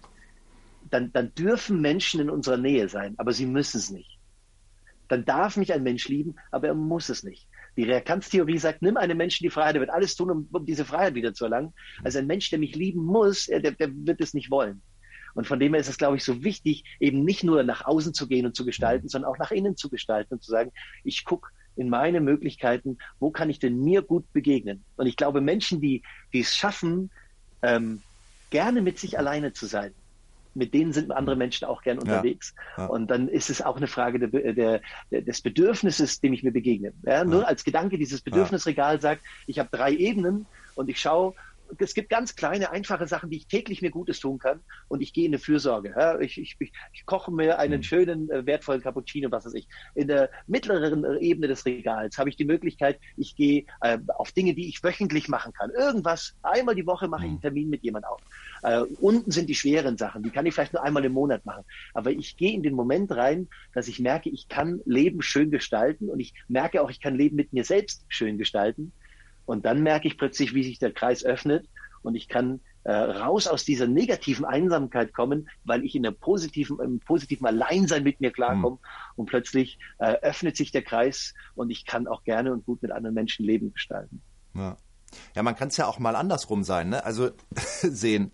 Dann, 0.90 1.10
dann 1.12 1.34
dürfen 1.34 1.80
Menschen 1.80 2.20
in 2.20 2.28
unserer 2.28 2.58
Nähe 2.58 2.88
sein, 2.90 3.14
aber 3.16 3.32
sie 3.32 3.46
müssen 3.46 3.78
es 3.78 3.90
nicht. 3.90 4.18
Dann 5.08 5.24
darf 5.24 5.56
mich 5.56 5.72
ein 5.72 5.82
Mensch 5.82 6.06
lieben, 6.08 6.36
aber 6.50 6.68
er 6.68 6.74
muss 6.74 7.08
es 7.08 7.22
nicht. 7.22 7.48
Die 7.76 7.84
Reakanztheorie 7.84 8.58
sagt, 8.58 8.82
nimm 8.82 8.96
einem 8.96 9.16
Menschen 9.16 9.44
die 9.44 9.50
Freiheit, 9.50 9.76
er 9.76 9.80
wird 9.80 9.90
alles 9.90 10.14
tun, 10.14 10.30
um, 10.30 10.48
um 10.52 10.66
diese 10.66 10.84
Freiheit 10.84 11.14
wieder 11.14 11.32
zu 11.32 11.44
erlangen. 11.44 11.72
Also 12.04 12.18
ein 12.18 12.26
Mensch, 12.26 12.50
der 12.50 12.58
mich 12.58 12.74
lieben 12.76 13.04
muss, 13.04 13.46
der, 13.46 13.60
der 13.60 13.90
wird 13.92 14.20
es 14.20 14.34
nicht 14.34 14.50
wollen. 14.50 14.82
Und 15.34 15.46
von 15.46 15.58
dem 15.58 15.72
her 15.72 15.80
ist 15.80 15.88
es, 15.88 15.96
glaube 15.96 16.16
ich, 16.16 16.24
so 16.24 16.44
wichtig, 16.44 16.84
eben 17.00 17.24
nicht 17.24 17.42
nur 17.42 17.62
nach 17.62 17.84
außen 17.86 18.12
zu 18.12 18.28
gehen 18.28 18.44
und 18.44 18.54
zu 18.54 18.66
gestalten, 18.66 19.08
sondern 19.08 19.30
auch 19.30 19.38
nach 19.38 19.50
innen 19.50 19.76
zu 19.76 19.88
gestalten 19.88 20.34
und 20.34 20.42
zu 20.42 20.50
sagen, 20.50 20.72
ich 21.04 21.24
gucke 21.24 21.48
in 21.74 21.88
meine 21.88 22.20
Möglichkeiten, 22.20 22.98
wo 23.18 23.30
kann 23.30 23.48
ich 23.48 23.58
denn 23.58 23.82
mir 23.82 24.02
gut 24.02 24.30
begegnen? 24.32 24.84
Und 24.96 25.06
ich 25.06 25.16
glaube, 25.16 25.40
Menschen, 25.40 25.80
die, 25.80 26.02
die 26.34 26.40
es 26.40 26.54
schaffen, 26.54 27.10
ähm, 27.62 28.02
gerne 28.50 28.82
mit 28.82 28.98
sich 28.98 29.18
alleine 29.18 29.54
zu 29.54 29.64
sein, 29.64 29.94
mit 30.54 30.74
denen 30.74 30.92
sind 30.92 31.10
andere 31.10 31.36
Menschen 31.36 31.66
auch 31.66 31.82
gern 31.82 31.98
unterwegs. 31.98 32.54
Ja, 32.76 32.84
ja. 32.84 32.88
Und 32.90 33.10
dann 33.10 33.28
ist 33.28 33.50
es 33.50 33.62
auch 33.62 33.76
eine 33.76 33.86
Frage 33.86 34.18
der, 34.18 34.52
der, 34.52 34.80
der, 35.10 35.22
des 35.22 35.40
Bedürfnisses, 35.40 36.20
dem 36.20 36.32
ich 36.32 36.42
mir 36.42 36.52
begegne. 36.52 36.92
Ja, 37.04 37.24
nur 37.24 37.46
als 37.46 37.64
Gedanke, 37.64 37.98
dieses 37.98 38.20
Bedürfnisregal 38.20 39.00
sagt, 39.00 39.22
ich 39.46 39.58
habe 39.58 39.68
drei 39.72 39.92
Ebenen 39.92 40.46
und 40.74 40.88
ich 40.88 41.00
schaue, 41.00 41.34
es 41.78 41.94
gibt 41.94 42.10
ganz 42.10 42.36
kleine, 42.36 42.70
einfache 42.70 43.06
Sachen, 43.06 43.30
die 43.30 43.38
ich 43.38 43.46
täglich 43.46 43.82
mir 43.82 43.90
Gutes 43.90 44.20
tun 44.20 44.38
kann 44.38 44.60
und 44.88 45.00
ich 45.00 45.12
gehe 45.12 45.26
in 45.26 45.30
eine 45.30 45.38
Fürsorge. 45.38 45.94
Ja, 45.96 46.18
ich, 46.20 46.38
ich, 46.38 46.56
ich, 46.60 47.06
koche 47.06 47.30
mir 47.32 47.58
einen 47.58 47.78
mhm. 47.78 47.82
schönen, 47.82 48.30
äh, 48.30 48.46
wertvollen 48.46 48.82
Cappuccino, 48.82 49.30
was 49.30 49.46
weiß 49.46 49.54
ich. 49.54 49.68
In 49.94 50.08
der 50.08 50.30
mittleren 50.46 51.04
äh, 51.04 51.18
Ebene 51.18 51.48
des 51.48 51.64
Regals 51.64 52.18
habe 52.18 52.30
ich 52.30 52.36
die 52.36 52.44
Möglichkeit, 52.44 52.98
ich 53.16 53.36
gehe 53.36 53.64
äh, 53.80 53.98
auf 54.16 54.32
Dinge, 54.32 54.54
die 54.54 54.68
ich 54.68 54.82
wöchentlich 54.82 55.28
machen 55.28 55.52
kann. 55.52 55.70
Irgendwas, 55.70 56.34
einmal 56.42 56.74
die 56.74 56.86
Woche 56.86 57.08
mache 57.08 57.22
ich 57.22 57.28
einen 57.28 57.36
mhm. 57.36 57.42
Termin 57.42 57.70
mit 57.70 57.82
jemand 57.82 58.06
auf. 58.06 58.20
Äh, 58.62 58.80
unten 59.00 59.30
sind 59.30 59.48
die 59.48 59.54
schweren 59.54 59.96
Sachen, 59.96 60.22
die 60.22 60.30
kann 60.30 60.46
ich 60.46 60.54
vielleicht 60.54 60.72
nur 60.72 60.82
einmal 60.82 61.04
im 61.04 61.12
Monat 61.12 61.44
machen. 61.44 61.64
Aber 61.94 62.10
ich 62.10 62.36
gehe 62.36 62.52
in 62.52 62.62
den 62.62 62.74
Moment 62.74 63.10
rein, 63.12 63.48
dass 63.74 63.88
ich 63.88 64.00
merke, 64.00 64.30
ich 64.30 64.48
kann 64.48 64.80
Leben 64.84 65.22
schön 65.22 65.50
gestalten 65.50 66.08
und 66.08 66.20
ich 66.20 66.34
merke 66.48 66.82
auch, 66.82 66.90
ich 66.90 67.00
kann 67.00 67.14
Leben 67.14 67.36
mit 67.36 67.52
mir 67.52 67.64
selbst 67.64 68.04
schön 68.08 68.38
gestalten 68.38 68.92
und 69.46 69.64
dann 69.64 69.82
merke 69.82 70.08
ich 70.08 70.18
plötzlich, 70.18 70.54
wie 70.54 70.64
sich 70.64 70.78
der 70.78 70.92
Kreis 70.92 71.24
öffnet 71.24 71.68
und 72.02 72.14
ich 72.14 72.28
kann 72.28 72.60
äh, 72.84 72.92
raus 72.92 73.46
aus 73.46 73.64
dieser 73.64 73.86
negativen 73.86 74.44
Einsamkeit 74.44 75.12
kommen, 75.12 75.48
weil 75.64 75.84
ich 75.84 75.94
in 75.94 76.04
einem 76.04 76.16
positiven, 76.16 76.80
im 76.80 76.98
positiven 76.98 77.46
Alleinsein 77.46 78.02
mit 78.02 78.20
mir 78.20 78.32
klarkomme 78.32 78.76
mhm. 78.76 79.12
und 79.16 79.26
plötzlich 79.26 79.78
äh, 79.98 80.14
öffnet 80.22 80.56
sich 80.56 80.72
der 80.72 80.82
Kreis 80.82 81.34
und 81.54 81.70
ich 81.70 81.86
kann 81.86 82.08
auch 82.08 82.24
gerne 82.24 82.52
und 82.52 82.66
gut 82.66 82.82
mit 82.82 82.90
anderen 82.90 83.14
Menschen 83.14 83.44
Leben 83.44 83.72
gestalten. 83.72 84.20
Ja, 84.54 84.76
ja 85.36 85.42
man 85.42 85.54
kann 85.54 85.68
es 85.68 85.76
ja 85.76 85.86
auch 85.86 85.98
mal 85.98 86.16
andersrum 86.16 86.64
sein, 86.64 86.88
ne? 86.88 87.04
Also 87.04 87.30
sehen, 87.54 88.32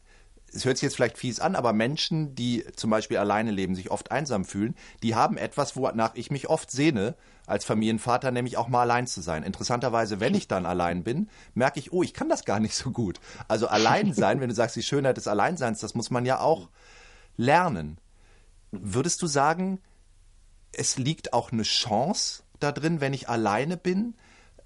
es 0.58 0.64
hört 0.64 0.76
sich 0.76 0.82
jetzt 0.82 0.96
vielleicht 0.96 1.18
fies 1.18 1.40
an, 1.40 1.54
aber 1.54 1.72
Menschen, 1.72 2.34
die 2.34 2.64
zum 2.74 2.90
Beispiel 2.90 3.16
alleine 3.16 3.50
leben, 3.50 3.74
sich 3.74 3.90
oft 3.90 4.10
einsam 4.10 4.44
fühlen, 4.44 4.74
die 5.02 5.14
haben 5.14 5.36
etwas, 5.36 5.76
wonach 5.76 6.14
ich 6.14 6.30
mich 6.30 6.48
oft 6.48 6.70
sehne, 6.70 7.14
als 7.46 7.64
Familienvater, 7.64 8.30
nämlich 8.30 8.56
auch 8.56 8.68
mal 8.68 8.82
allein 8.82 9.06
zu 9.06 9.22
sein. 9.22 9.42
Interessanterweise, 9.42 10.20
wenn 10.20 10.34
ich 10.34 10.48
dann 10.48 10.66
allein 10.66 11.02
bin, 11.04 11.30
merke 11.54 11.78
ich, 11.78 11.92
oh, 11.92 12.02
ich 12.02 12.12
kann 12.12 12.28
das 12.28 12.44
gar 12.44 12.60
nicht 12.60 12.74
so 12.74 12.90
gut. 12.90 13.20
Also 13.46 13.68
allein 13.68 14.12
sein, 14.12 14.40
wenn 14.40 14.50
du 14.50 14.54
sagst, 14.54 14.76
die 14.76 14.82
Schönheit 14.82 15.16
des 15.16 15.28
Alleinseins, 15.28 15.80
das 15.80 15.94
muss 15.94 16.10
man 16.10 16.26
ja 16.26 16.40
auch 16.40 16.68
lernen. 17.36 17.98
Würdest 18.70 19.22
du 19.22 19.26
sagen, 19.26 19.80
es 20.72 20.98
liegt 20.98 21.32
auch 21.32 21.52
eine 21.52 21.62
Chance 21.62 22.42
da 22.60 22.72
drin, 22.72 23.00
wenn 23.00 23.14
ich 23.14 23.28
alleine 23.28 23.76
bin? 23.76 24.14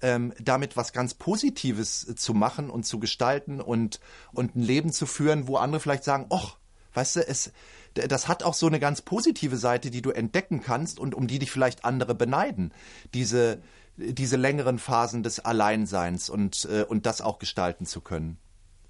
Ähm, 0.03 0.33
damit 0.39 0.77
was 0.77 0.93
ganz 0.93 1.15
Positives 1.15 2.07
äh, 2.07 2.15
zu 2.15 2.33
machen 2.33 2.69
und 2.69 2.83
zu 2.85 2.99
gestalten 2.99 3.61
und, 3.61 3.99
und 4.33 4.55
ein 4.55 4.61
Leben 4.61 4.91
zu 4.91 5.05
führen, 5.05 5.47
wo 5.47 5.55
andere 5.55 5.79
vielleicht 5.79 6.03
sagen, 6.03 6.27
ach, 6.29 6.57
weißt 6.93 7.15
du, 7.15 7.27
es, 7.27 7.51
das 7.93 8.27
hat 8.27 8.43
auch 8.43 8.53
so 8.53 8.67
eine 8.67 8.79
ganz 8.79 9.01
positive 9.01 9.57
Seite, 9.57 9.89
die 9.89 10.01
du 10.01 10.11
entdecken 10.11 10.61
kannst 10.61 10.99
und 10.99 11.15
um 11.15 11.27
die 11.27 11.39
dich 11.39 11.51
vielleicht 11.51 11.85
andere 11.85 12.15
beneiden. 12.15 12.73
Diese, 13.13 13.61
diese 13.95 14.35
längeren 14.35 14.77
Phasen 14.77 15.23
des 15.23 15.39
Alleinseins 15.39 16.29
und, 16.29 16.65
äh, 16.65 16.83
und 16.83 17.05
das 17.05 17.21
auch 17.21 17.39
gestalten 17.39 17.85
zu 17.85 18.01
können. 18.01 18.37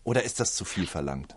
Oder 0.03 0.23
ist 0.23 0.39
das 0.39 0.55
zu 0.55 0.65
viel 0.65 0.87
verlangt? 0.87 1.35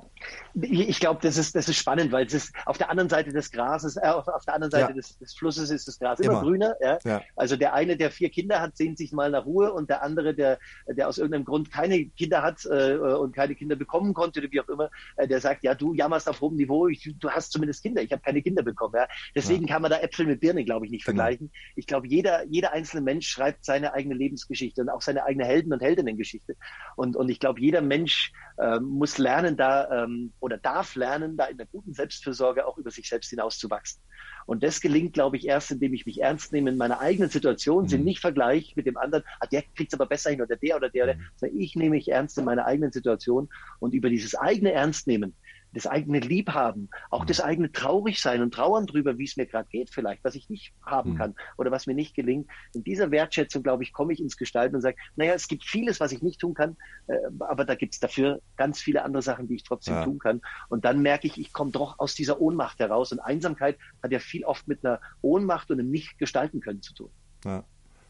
Ich 0.62 1.01
glaube, 1.01 1.21
das 1.21 1.37
ist, 1.37 1.55
das 1.55 1.69
ist 1.69 1.77
spannend, 1.77 2.12
weil 2.12 2.25
es 2.25 2.33
ist 2.33 2.55
auf 2.64 2.79
der 2.79 2.88
anderen 2.88 3.11
Seite 3.11 3.31
des 3.31 3.51
Grases, 3.51 3.97
äh, 3.97 4.07
auf, 4.07 4.27
auf 4.27 4.45
der 4.47 4.55
anderen 4.55 4.71
Seite 4.71 4.90
ja. 4.90 4.95
des, 4.95 5.19
des, 5.19 5.35
Flusses 5.35 5.69
ist 5.69 5.87
das 5.87 5.99
Gras 5.99 6.19
immer, 6.19 6.33
immer 6.33 6.42
grüner. 6.42 6.77
Ja? 6.81 6.99
ja? 7.05 7.23
Also 7.37 7.57
der 7.57 7.75
eine, 7.75 7.97
der 7.99 8.11
vier 8.11 8.31
Kinder 8.31 8.62
hat, 8.62 8.75
sehnt 8.77 8.97
sich 8.97 9.12
mal 9.12 9.31
nach 9.31 9.45
Ruhe 9.45 9.73
und 9.73 9.90
der 9.90 10.03
andere, 10.03 10.35
der, 10.35 10.59
der 10.87 11.09
aus 11.09 11.19
irgendeinem 11.19 11.45
Grund 11.45 11.71
keine 11.71 12.07
Kinder 12.07 12.42
hat 12.42 12.64
äh, 12.64 12.97
und 12.97 13.35
keine 13.35 13.55
Kinder 13.55 13.77
bekommen 13.77 14.14
konnte 14.14 14.40
oder 14.40 14.51
wie 14.51 14.61
auch 14.61 14.69
immer, 14.69 14.90
äh, 15.16 15.29
der 15.29 15.40
sagt, 15.40 15.62
ja, 15.62 15.75
du 15.75 15.92
jammerst 15.92 16.27
auf 16.27 16.40
hohem 16.40 16.57
Niveau, 16.57 16.88
ich, 16.88 17.14
du 17.19 17.31
hast 17.31 17.53
zumindest 17.53 17.83
Kinder, 17.83 18.01
ich 18.03 18.12
habe 18.12 18.23
keine 18.23 18.40
Kinder 18.40 18.62
bekommen. 18.62 18.95
Ja? 18.97 19.07
Deswegen 19.35 19.66
ja. 19.66 19.75
kann 19.75 19.83
man 19.83 19.90
da 19.90 19.99
Äpfel 19.99 20.25
mit 20.25 20.40
Birnen, 20.40 20.64
glaube 20.64 20.87
ich, 20.87 20.90
nicht 20.92 21.05
genau. 21.05 21.23
vergleichen. 21.23 21.51
Ich 21.75 21.87
glaube, 21.87 22.07
jeder, 22.07 22.47
jeder 22.47 22.73
einzelne 22.73 23.03
Mensch 23.03 23.29
schreibt 23.29 23.64
seine 23.64 23.92
eigene 23.92 24.14
Lebensgeschichte 24.14 24.81
und 24.81 24.88
auch 24.88 25.03
seine 25.03 25.25
eigene 25.25 25.45
Helden- 25.45 25.75
und 25.75 25.83
Heldinnengeschichte. 25.83 26.57
Und, 26.97 27.14
und 27.14 27.29
ich 27.29 27.40
glaube, 27.40 27.61
jeder 27.61 27.83
Mensch 27.83 28.33
äh, 28.59 28.81
muss 28.81 29.19
lernen, 29.19 29.57
da 29.57 30.05
ähm, 30.05 30.33
oder 30.46 30.59
darf 30.59 30.94
lernen, 30.94 31.37
da 31.37 31.46
in 31.46 31.56
der 31.56 31.66
guten 31.66 31.92
Selbstfürsorge 31.92 32.66
auch 32.68 32.78
über 32.78 32.92
sich 32.92 33.09
selbst 33.09 33.30
hinauszuwachsen. 33.30 34.00
Und 34.46 34.62
das 34.62 34.80
gelingt, 34.80 35.12
glaube 35.12 35.37
ich, 35.37 35.48
erst, 35.48 35.72
indem 35.72 35.92
ich 35.92 36.06
mich 36.06 36.22
ernst 36.22 36.52
nehme 36.52 36.70
in 36.70 36.76
meiner 36.76 37.00
eigenen 37.00 37.30
Situation, 37.30 37.82
mhm. 37.82 37.88
sie 37.88 37.98
nicht 37.98 38.20
vergleiche 38.20 38.72
mit 38.76 38.87
dem 38.87 38.96
anderen, 38.96 39.24
ah, 39.40 39.46
der 39.48 39.62
kriegt 39.74 39.92
es 39.92 39.98
aber 39.98 40.06
besser 40.06 40.30
hin 40.30 40.40
oder 40.40 40.54
der 40.54 40.76
oder 40.76 40.88
der, 40.88 41.16
mhm. 41.16 41.20
sondern 41.35 41.59
ich 41.59 41.74
nehme 41.74 41.96
mich 41.96 42.09
ernst 42.09 42.38
in 42.38 42.44
meiner 42.44 42.64
eigenen 42.64 42.92
Situation 42.92 43.48
und 43.80 43.92
über 43.92 44.09
dieses 44.09 44.37
eigene 44.37 44.70
Ernstnehmen 44.70 45.35
das 45.77 45.87
eigene 45.87 46.21
Liebhaben, 46.21 46.89
auch 47.11 47.27
das 47.27 47.43
eigene 47.43 47.71
Traurigsein 47.71 48.41
und 48.41 48.55
Trauern 48.55 48.87
drüber, 48.87 49.19
wie 49.19 49.25
es 49.25 49.37
mir 49.37 49.45
gerade 49.45 49.69
geht, 49.69 49.91
vielleicht, 49.91 50.25
was 50.25 50.35
ich 50.35 50.49
nicht 50.49 50.73
haben 50.85 51.12
mhm. 51.12 51.17
kann 51.19 51.35
oder 51.59 51.71
was 51.71 51.87
mir 51.87 51.95
nicht 51.95 52.15
gelingt. 52.15 52.49
In 52.73 52.83
dieser 52.83 53.11
Wertschätzung, 53.11 53.62
glaube 53.62 53.83
ich, 53.83 53.93
komme 53.93 54.15
ich 54.15 54.21
ins 54.21 54.39
Gestalten 54.39 54.75
und 54.75 54.81
sage, 54.81 54.97
naja, 55.17 55.35
es 55.35 55.49
gibt 55.49 55.65
vieles, 55.65 56.01
was 56.01 56.12
ich 56.12 56.23
nicht 56.23 56.41
tun 56.41 56.55
kann, 56.55 56.79
äh, 57.09 57.17
aber 57.41 57.67
da 57.67 57.75
gibt 57.75 57.93
es 57.93 58.01
dafür 58.01 58.41
ganz 58.57 58.81
viele 58.81 59.05
andere 59.05 59.21
Sachen, 59.21 59.49
die 59.49 59.57
ich 59.57 59.65
trotzdem 59.65 59.95
ja. 59.95 60.05
tun 60.05 60.19
kann. 60.19 60.41
Und 60.71 60.87
dann 60.87 61.03
merke 61.03 61.27
ich, 61.27 61.39
ich 61.39 61.53
komme 61.53 61.73
doch 61.73 61.99
aus 61.99 62.15
dieser 62.15 62.41
Ohnmacht 62.41 62.79
heraus. 62.79 63.12
Und 63.12 63.21
Einsamkeit 63.21 63.77
hat 64.03 64.12
ja 64.12 64.19
viel 64.19 64.45
oft 64.47 64.67
mit 64.67 64.83
einer 64.83 64.99
Ohnmacht 65.21 65.71
und 65.71 65.79
einem 65.79 65.91
Nicht-Gestalten 65.91 66.61
können 66.61 66.81
zu 66.81 66.95
tun. 66.95 67.11
Ja. 67.45 67.65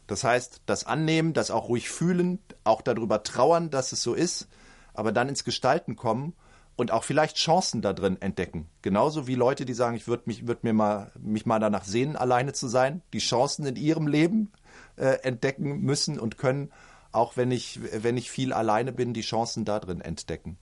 Das 0.07 0.23
heißt, 0.23 0.61
das 0.65 0.85
Annehmen, 0.85 1.33
das 1.33 1.51
auch 1.51 1.67
ruhig 1.67 1.89
fühlen, 1.89 2.39
auch 2.63 2.81
darüber 2.81 3.23
trauern, 3.23 3.69
dass 3.69 3.91
es 3.91 4.01
so 4.01 4.13
ist, 4.13 4.47
aber 4.93 5.11
dann 5.11 5.27
ins 5.27 5.43
Gestalten 5.43 5.97
kommen 5.97 6.33
und 6.77 6.91
auch 6.91 7.03
vielleicht 7.03 7.35
Chancen 7.35 7.81
da 7.81 7.91
drin 7.91 8.21
entdecken. 8.21 8.69
Genauso 8.81 9.27
wie 9.27 9.35
Leute, 9.35 9.65
die 9.65 9.73
sagen, 9.73 9.97
ich 9.97 10.07
würde 10.07 10.23
mich, 10.27 10.47
würd 10.47 10.63
mir 10.63 10.73
mal, 10.73 11.11
mich 11.19 11.45
mal 11.45 11.59
danach 11.59 11.83
sehen, 11.83 12.15
alleine 12.15 12.53
zu 12.53 12.67
sein, 12.67 13.01
die 13.11 13.19
Chancen 13.19 13.65
in 13.65 13.75
ihrem 13.75 14.07
Leben 14.07 14.53
äh, 14.95 15.17
entdecken 15.23 15.81
müssen 15.81 16.19
und 16.19 16.37
können, 16.37 16.71
auch 17.11 17.35
wenn 17.35 17.51
ich, 17.51 17.79
wenn 18.03 18.15
ich 18.15 18.29
viel 18.29 18.53
alleine 18.53 18.93
bin, 18.93 19.13
die 19.13 19.21
Chancen 19.21 19.65
da 19.65 19.79
drin 19.79 20.01
entdecken. 20.01 20.57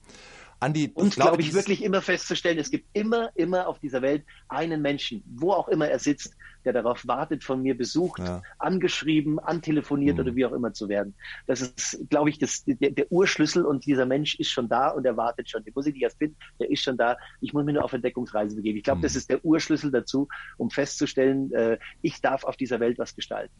Andi, 0.66 0.90
und 0.94 1.14
glaube 1.14 1.40
ich 1.42 1.54
wirklich 1.54 1.84
immer 1.84 2.02
festzustellen, 2.02 2.58
es 2.58 2.72
gibt 2.72 2.88
immer, 2.92 3.30
immer 3.36 3.68
auf 3.68 3.78
dieser 3.78 4.02
Welt 4.02 4.24
einen 4.48 4.82
Menschen, 4.82 5.22
wo 5.24 5.52
auch 5.52 5.68
immer 5.68 5.86
er 5.88 6.00
sitzt, 6.00 6.34
der 6.64 6.72
darauf 6.72 7.06
wartet, 7.06 7.44
von 7.44 7.62
mir 7.62 7.76
besucht, 7.76 8.18
ja. 8.18 8.42
angeschrieben, 8.58 9.38
antelefoniert 9.38 10.16
mhm. 10.16 10.22
oder 10.22 10.34
wie 10.34 10.44
auch 10.44 10.52
immer 10.52 10.72
zu 10.72 10.88
werden. 10.88 11.14
Das 11.46 11.60
ist, 11.60 12.10
glaube 12.10 12.30
ich, 12.30 12.40
das, 12.40 12.64
der, 12.66 12.90
der, 12.90 13.12
Urschlüssel 13.12 13.64
und 13.64 13.86
dieser 13.86 14.06
Mensch 14.06 14.34
ist 14.34 14.50
schon 14.50 14.68
da 14.68 14.88
und 14.88 15.06
er 15.06 15.16
wartet 15.16 15.48
schon. 15.48 15.62
Den 15.62 15.72
muss 15.76 15.86
ich 15.86 15.94
nicht 15.94 16.02
erst 16.02 16.18
finden, 16.18 16.36
der 16.58 16.68
ist 16.68 16.82
schon 16.82 16.96
da. 16.96 17.16
Ich 17.40 17.52
muss 17.52 17.64
mich 17.64 17.74
nur 17.74 17.84
auf 17.84 17.92
Entdeckungsreise 17.92 18.56
begeben. 18.56 18.78
Ich 18.78 18.84
glaube, 18.84 18.98
mhm. 18.98 19.02
das 19.02 19.14
ist 19.14 19.30
der 19.30 19.44
Urschlüssel 19.44 19.92
dazu, 19.92 20.26
um 20.56 20.70
festzustellen, 20.70 21.52
äh, 21.52 21.78
ich 22.02 22.20
darf 22.20 22.42
auf 22.42 22.56
dieser 22.56 22.80
Welt 22.80 22.98
was 22.98 23.14
gestalten. 23.14 23.54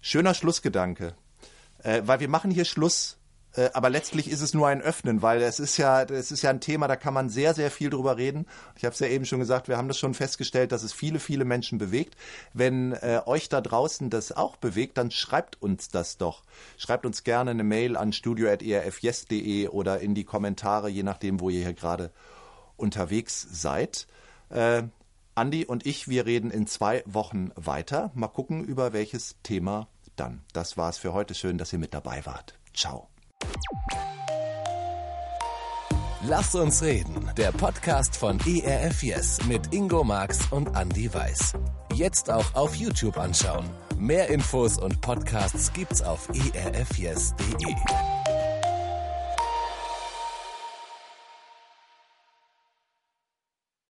Schöner 0.00 0.32
Schlussgedanke. 0.32 1.14
Äh, 1.82 2.02
weil 2.06 2.20
wir 2.20 2.28
machen 2.28 2.50
hier 2.50 2.64
Schluss 2.64 3.19
aber 3.72 3.90
letztlich 3.90 4.30
ist 4.30 4.42
es 4.42 4.54
nur 4.54 4.68
ein 4.68 4.80
Öffnen, 4.80 5.22
weil 5.22 5.42
es 5.42 5.58
ist 5.58 5.76
ja, 5.76 6.02
es 6.02 6.30
ist 6.30 6.42
ja 6.42 6.50
ein 6.50 6.60
Thema, 6.60 6.86
da 6.86 6.96
kann 6.96 7.14
man 7.14 7.28
sehr, 7.28 7.52
sehr 7.54 7.70
viel 7.70 7.90
drüber 7.90 8.16
reden. 8.16 8.46
Ich 8.76 8.84
habe 8.84 8.92
es 8.92 9.00
ja 9.00 9.08
eben 9.08 9.24
schon 9.24 9.40
gesagt, 9.40 9.68
wir 9.68 9.76
haben 9.76 9.88
das 9.88 9.98
schon 9.98 10.14
festgestellt, 10.14 10.72
dass 10.72 10.82
es 10.82 10.92
viele, 10.92 11.18
viele 11.18 11.44
Menschen 11.44 11.78
bewegt. 11.78 12.16
Wenn 12.52 12.92
äh, 12.92 13.22
euch 13.26 13.48
da 13.48 13.60
draußen 13.60 14.08
das 14.10 14.32
auch 14.32 14.56
bewegt, 14.56 14.98
dann 14.98 15.10
schreibt 15.10 15.60
uns 15.60 15.88
das 15.88 16.16
doch. 16.16 16.42
Schreibt 16.78 17.06
uns 17.06 17.24
gerne 17.24 17.50
eine 17.50 17.64
Mail 17.64 17.96
an 17.96 18.12
studio.erfyes.de 18.12 19.68
oder 19.68 20.00
in 20.00 20.14
die 20.14 20.24
Kommentare, 20.24 20.88
je 20.88 21.02
nachdem, 21.02 21.40
wo 21.40 21.50
ihr 21.50 21.62
hier 21.62 21.74
gerade 21.74 22.10
unterwegs 22.76 23.46
seid. 23.50 24.06
Äh, 24.50 24.84
Andi 25.34 25.64
und 25.64 25.86
ich, 25.86 26.08
wir 26.08 26.26
reden 26.26 26.50
in 26.50 26.66
zwei 26.66 27.02
Wochen 27.06 27.50
weiter. 27.54 28.10
Mal 28.14 28.28
gucken, 28.28 28.64
über 28.64 28.92
welches 28.92 29.36
Thema 29.42 29.88
dann. 30.16 30.42
Das 30.52 30.76
war's 30.76 30.98
für 30.98 31.12
heute. 31.12 31.34
Schön, 31.34 31.58
dass 31.58 31.72
ihr 31.72 31.78
mit 31.78 31.94
dabei 31.94 32.24
wart. 32.26 32.58
Ciao. 32.74 33.08
Lass 36.22 36.54
uns 36.54 36.82
reden. 36.82 37.30
Der 37.36 37.50
Podcast 37.50 38.16
von 38.16 38.38
ERF 38.46 39.02
Yes 39.02 39.38
mit 39.48 39.72
Ingo 39.72 40.04
Marx 40.04 40.46
und 40.50 40.76
Andy 40.76 41.12
Weiß. 41.12 41.54
Jetzt 41.94 42.30
auch 42.30 42.54
auf 42.54 42.74
YouTube 42.74 43.16
anschauen. 43.18 43.64
Mehr 43.98 44.28
Infos 44.28 44.78
und 44.78 45.00
Podcasts 45.00 45.72
gibt's 45.72 46.02
auf 46.02 46.28
erfyes.de. 46.54 48.19